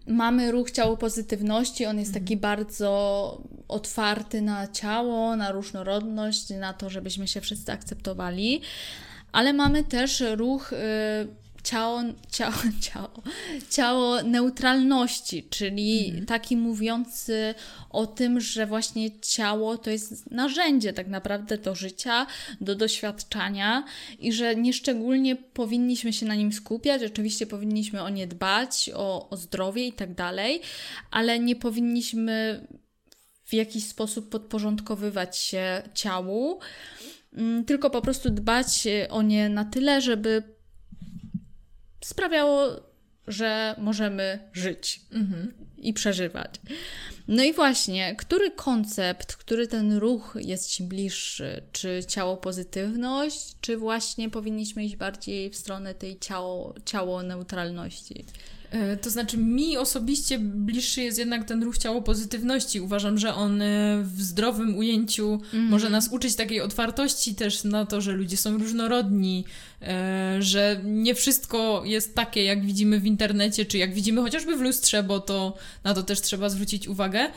[0.06, 2.24] Mamy ruch ciało pozytywności, on jest mhm.
[2.24, 8.60] taki bardzo otwarty na ciało, na różnorodność, na to, żebyśmy się wszyscy akceptowali,
[9.32, 10.76] ale mamy też ruch y,
[11.64, 12.54] ciało, ciało,
[12.92, 13.22] ciało,
[13.70, 16.26] ciało neutralności, czyli mhm.
[16.26, 17.54] taki mówiący
[17.90, 22.26] o tym, że właśnie ciało to jest narzędzie tak naprawdę do życia,
[22.60, 23.84] do doświadczania
[24.18, 29.36] i że nieszczególnie powinniśmy się na nim skupiać, oczywiście powinniśmy o nie dbać, o, o
[29.36, 30.60] zdrowie i tak dalej,
[31.10, 32.66] ale nie powinniśmy
[33.44, 36.60] w jakiś sposób podporządkowywać się ciału,
[37.32, 40.42] mm, tylko po prostu dbać o nie na tyle, żeby
[42.04, 42.80] sprawiało,
[43.26, 45.52] że możemy żyć mhm.
[45.78, 46.54] i przeżywać.
[47.28, 51.62] No i właśnie, który koncept, który ten ruch jest Ci bliższy?
[51.72, 58.24] Czy ciało pozytywność, czy właśnie powinniśmy iść bardziej w stronę tej ciało, ciało neutralności?
[58.72, 62.80] E, to znaczy, mi osobiście bliższy jest jednak ten ruch ciało pozytywności.
[62.80, 65.66] Uważam, że on e, w zdrowym ujęciu mm.
[65.66, 69.44] może nas uczyć takiej otwartości też na to, że ludzie są różnorodni,
[69.82, 74.60] e, że nie wszystko jest takie, jak widzimy w internecie, czy jak widzimy chociażby w
[74.60, 77.28] lustrze, bo to na to też trzeba zwrócić uwagę.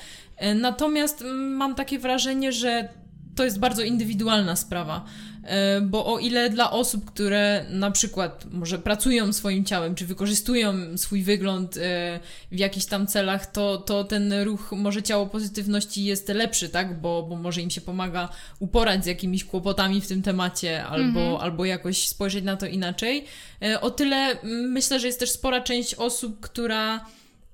[0.56, 2.90] Natomiast mam takie wrażenie, że
[3.36, 5.06] to jest bardzo indywidualna sprawa.
[5.46, 10.98] E, bo o ile dla osób, które na przykład może pracują swoim ciałem, czy wykorzystują
[10.98, 12.20] swój wygląd e,
[12.52, 17.02] w jakichś tam celach, to, to ten ruch może ciało pozytywności jest lepszy, tak?
[17.02, 18.30] Bo, bo może im się pomaga
[18.60, 21.36] uporać z jakimiś kłopotami w tym temacie, albo, mhm.
[21.36, 23.26] albo jakoś spojrzeć na to inaczej.
[23.62, 27.06] E, o tyle myślę, że jest też spora część osób, która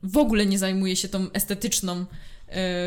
[0.04, 2.06] w ogóle nie zajmuje się tą estetyczną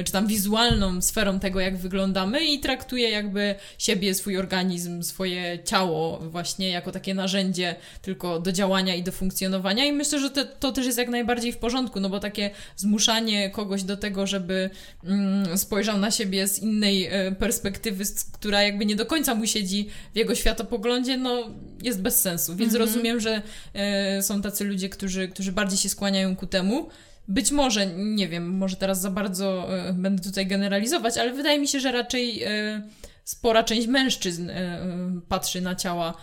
[0.05, 6.19] czy tam wizualną sferą tego, jak wyglądamy i traktuje jakby siebie, swój organizm, swoje ciało
[6.19, 9.85] właśnie jako takie narzędzie tylko do działania i do funkcjonowania.
[9.85, 13.51] I myślę, że to, to też jest jak najbardziej w porządku, no bo takie zmuszanie
[13.51, 14.71] kogoś do tego, żeby
[15.05, 19.89] mm, spojrzał na siebie z innej e, perspektywy, która jakby nie do końca mu siedzi
[20.15, 21.51] w jego światopoglądzie, no
[21.83, 22.89] jest bez sensu, więc mhm.
[22.89, 23.43] rozumiem, że
[23.75, 26.89] e, są tacy ludzie, którzy, którzy bardziej się skłaniają ku temu,
[27.29, 31.69] być może, nie wiem, może teraz za bardzo e, będę tutaj generalizować, ale wydaje mi
[31.69, 32.83] się, że raczej e,
[33.25, 34.81] spora część mężczyzn e,
[35.29, 36.15] patrzy na ciała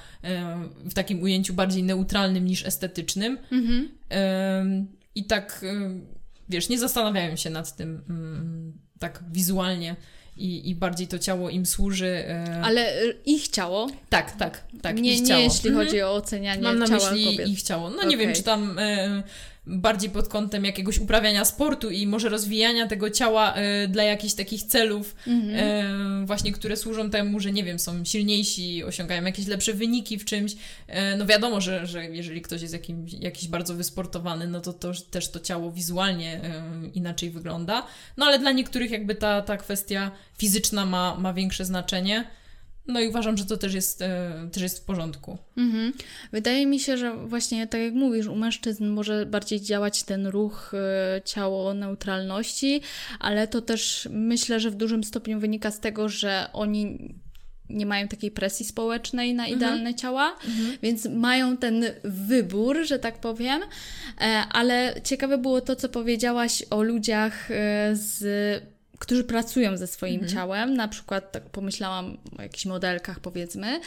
[0.86, 3.38] w takim ujęciu bardziej neutralnym niż estetycznym.
[3.52, 3.90] Mhm.
[5.16, 5.66] I tak,
[6.50, 9.96] wiesz, nie zastanawiają się nad tym mm, tak wizualnie.
[10.38, 12.26] I, I bardziej to ciało im służy.
[12.64, 12.94] Ale
[13.26, 13.88] ich ciało?
[14.10, 15.02] Tak, tak, tak.
[15.02, 15.40] Nie, ich ciało.
[15.40, 15.88] nie jeśli mhm.
[15.88, 17.50] chodzi o ocenianie Mam na ciała myśli kobiet.
[17.50, 17.90] ich ciało.
[17.90, 18.10] No okay.
[18.10, 18.78] nie wiem, czy tam
[19.66, 24.64] bardziej pod kątem jakiegoś uprawiania sportu i może rozwijania tego ciała y, dla jakichś takich
[24.64, 26.24] celów, mm -hmm.
[26.24, 30.26] y, właśnie które służą temu, że nie wiem, są silniejsi, osiągają jakieś lepsze wyniki w
[30.26, 30.52] czymś.
[30.54, 30.58] Y,
[31.18, 35.32] no wiadomo, że, że jeżeli ktoś jest jakim, jakiś bardzo wysportowany, no to, to też
[35.32, 36.42] to ciało wizualnie
[36.94, 37.88] inaczej wygląda.
[38.18, 42.28] No ale dla niektórych jakby ta, ta kwestia fizyczna ma, ma większe znaczenie.
[42.88, 45.38] No i uważam, że to też jest, e, też jest w porządku.
[45.58, 45.94] Mhm.
[46.32, 50.74] Wydaje mi się, że właśnie tak jak mówisz, u mężczyzn może bardziej działać ten ruch
[50.74, 52.82] e, ciało neutralności,
[53.20, 57.14] ale to też myślę, że w dużym stopniu wynika z tego, że oni
[57.70, 59.58] nie mają takiej presji społecznej na mhm.
[59.58, 59.98] idealne mhm.
[59.98, 60.78] ciała, mhm.
[60.82, 63.62] więc mają ten wybór, że tak powiem.
[64.22, 67.50] E, ale ciekawe było to, co powiedziałaś o ludziach
[67.94, 68.22] z
[69.02, 70.32] którzy pracują ze swoim mhm.
[70.32, 73.80] ciałem, na przykład tak pomyślałam o jakichś modelkach powiedzmy,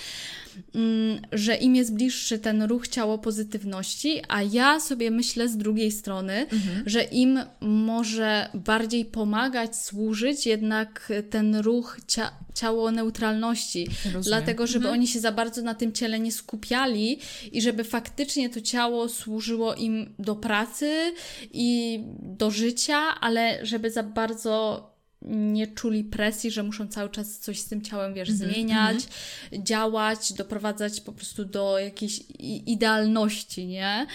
[0.74, 5.92] mm, że im jest bliższy ten ruch ciało pozytywności, a ja sobie myślę z drugiej
[5.92, 6.82] strony, mhm.
[6.86, 14.22] że im może bardziej pomagać, służyć jednak ten ruch cia ciało neutralności, Rozumiem.
[14.22, 14.94] dlatego żeby mhm.
[14.94, 17.18] oni się za bardzo na tym ciele nie skupiali
[17.52, 21.12] i żeby faktycznie to ciało służyło im do pracy
[21.52, 24.94] i do życia, ale żeby za bardzo
[25.24, 28.96] nie czuli presji, że muszą cały czas coś z tym ciałem, wiesz, mm -hmm, zmieniać,
[28.96, 29.66] mm -hmm.
[29.66, 32.20] działać, doprowadzać po prostu do jakiejś
[32.66, 34.06] idealności, nie?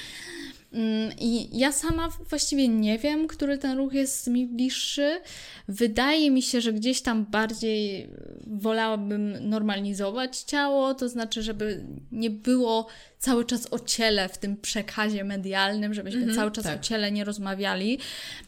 [0.73, 5.21] Mm, I ja sama właściwie nie wiem, który ten ruch jest mi bliższy.
[5.67, 8.09] Wydaje mi się, że gdzieś tam bardziej
[8.47, 12.87] wolałabym normalizować ciało, to znaczy, żeby nie było
[13.19, 16.79] cały czas o ciele w tym przekazie medialnym, żebyśmy -hmm, cały czas tak.
[16.79, 17.99] o ciele nie rozmawiali,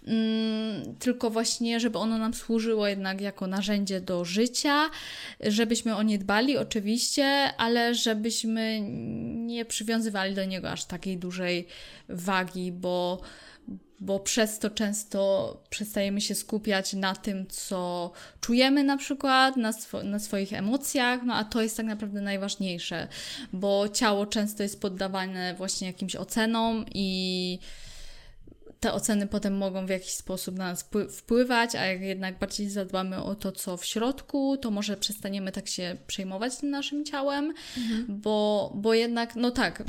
[0.08, 4.90] mm, tylko właśnie, żeby ono nam służyło jednak jako narzędzie do życia,
[5.40, 7.24] żebyśmy o nie dbali oczywiście,
[7.58, 8.82] ale żebyśmy
[9.36, 11.68] nie przywiązywali do niego aż takiej dużej
[12.10, 13.22] wagi, bo
[14.00, 18.12] bo przez to często przestajemy się skupiać na tym, co
[18.42, 23.08] czujemy na przykład, na, swo na swoich emocjach, no a to jest tak naprawdę najważniejsze,
[23.54, 27.60] bo ciało często jest poddawane właśnie jakimś ocenom i
[28.80, 33.24] te oceny potem mogą w jakiś sposób na nas wpływać, a jak jednak bardziej zadbamy
[33.24, 38.06] o to, co w środku, to może przestaniemy tak się przejmować tym naszym ciałem, mhm.
[38.10, 39.84] bo, bo jednak, no tak,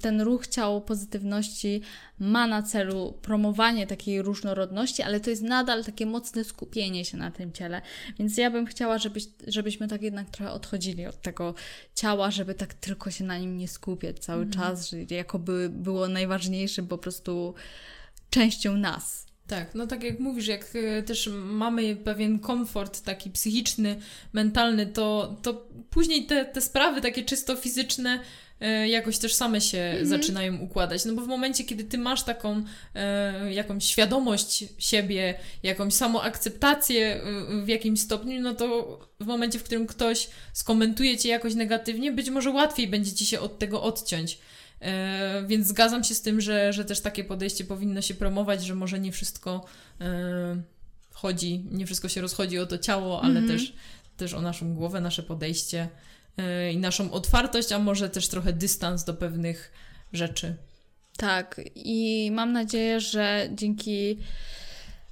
[0.00, 1.80] ten ruch ciało pozytywności
[2.18, 7.30] ma na celu promowanie takiej różnorodności, ale to jest nadal takie mocne skupienie się na
[7.30, 7.82] tym ciele.
[8.18, 11.54] Więc ja bym chciała, żebyś, żebyśmy tak jednak trochę odchodzili od tego
[11.94, 14.64] ciała, żeby tak tylko się na nim nie skupiać cały mhm.
[14.64, 17.54] czas, że jakoby było najważniejszym po prostu
[18.30, 19.26] częścią nas.
[19.46, 23.96] Tak, no tak jak mówisz, jak e, też mamy pewien komfort taki psychiczny,
[24.32, 28.20] mentalny, to, to później te, te sprawy takie czysto fizyczne
[28.88, 30.06] jakoś też same się mhm.
[30.06, 31.04] zaczynają układać.
[31.04, 37.62] No bo w momencie, kiedy ty masz taką e, jakąś świadomość siebie, jakąś samoakceptację e,
[37.64, 42.30] w jakimś stopniu, no to w momencie, w którym ktoś skomentuje cię jakoś negatywnie, być
[42.30, 44.38] może łatwiej będzie ci się od tego odciąć.
[44.80, 48.74] E, więc zgadzam się z tym, że, że też takie podejście powinno się promować, że
[48.74, 49.64] może nie wszystko
[50.00, 50.62] e,
[51.12, 53.58] chodzi, nie wszystko się rozchodzi o to ciało, ale mhm.
[53.58, 53.72] też,
[54.16, 55.88] też o naszą głowę, nasze podejście.
[56.72, 59.72] I naszą otwartość, a może też trochę dystans do pewnych
[60.12, 60.56] rzeczy.
[61.16, 64.18] Tak, i mam nadzieję, że dzięki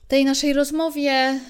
[0.08, 1.40] tej naszej rozmowie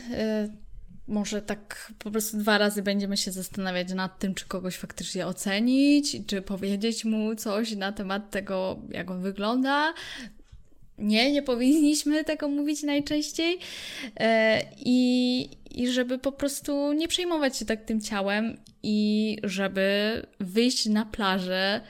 [0.47, 0.61] y,
[1.09, 6.17] może tak po prostu dwa razy będziemy się zastanawiać nad tym, czy kogoś faktycznie ocenić,
[6.27, 9.95] czy powiedzieć mu coś na temat tego, jak on wygląda.
[11.01, 13.55] Nie, nie powinniśmy tego mówić najczęściej.
[13.55, 14.25] Y,
[14.77, 19.83] I, i żeby po prostu nie przejmować się tak tym ciałem i żeby
[20.41, 21.81] wyjść na plażę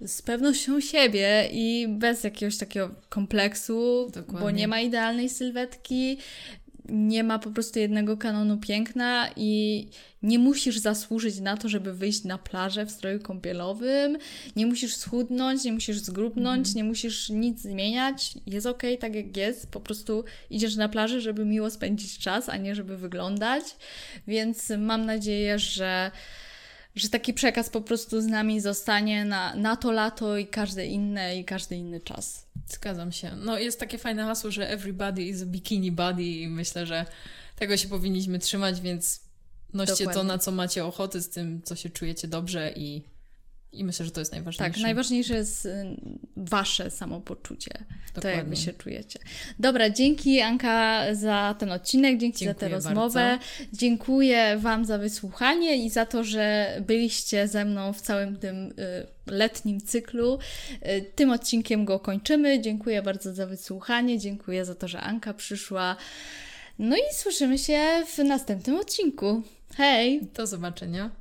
[0.00, 4.40] z pewnością siebie i bez jakiegoś takiego kompleksu, Dokładnie.
[4.40, 6.18] bo nie ma idealnej sylwetki.
[6.88, 9.86] Nie ma po prostu jednego kanonu piękna i
[10.22, 14.18] nie musisz zasłużyć na to, żeby wyjść na plażę w stroju kąpielowym,
[14.56, 16.76] nie musisz schudnąć, nie musisz zgrubnąć, mm.
[16.76, 18.34] nie musisz nic zmieniać.
[18.46, 19.70] Jest ok, tak jak jest.
[19.70, 23.64] Po prostu idziesz na plażę, żeby miło spędzić czas, a nie żeby wyglądać.
[24.26, 26.10] Więc mam nadzieję, że
[26.94, 31.38] że taki przekaz po prostu z nami zostanie na, na to lato i każde inne
[31.38, 32.43] i każdy inny czas.
[32.68, 33.36] Zgadzam się.
[33.36, 37.06] No jest takie fajne hasło, że everybody is a bikini body i myślę, że
[37.56, 39.20] tego się powinniśmy trzymać, więc
[39.72, 40.14] noście Dokładnie.
[40.14, 43.02] to, na co macie ochoty, z tym, co się czujecie dobrze i
[43.74, 44.74] i myślę, że to jest najważniejsze.
[44.74, 45.70] Tak, najważniejsze jest y,
[46.36, 47.70] wasze samopoczucie.
[48.14, 48.20] Dokładnie.
[48.20, 49.18] To jak wy się czujecie.
[49.58, 53.20] Dobra, dzięki Anka za ten odcinek, dzięki Dziękuję za tę rozmowę.
[53.20, 53.44] Bardzo.
[53.72, 58.72] Dziękuję Wam za wysłuchanie i za to, że byliście ze mną w całym tym y,
[59.26, 60.38] letnim cyklu.
[60.86, 62.60] Y, tym odcinkiem go kończymy.
[62.60, 64.18] Dziękuję bardzo za wysłuchanie.
[64.18, 65.96] Dziękuję za to, że Anka przyszła.
[66.78, 69.42] No i słyszymy się w następnym odcinku.
[69.76, 70.20] Hej!
[70.34, 71.10] Do zobaczenia.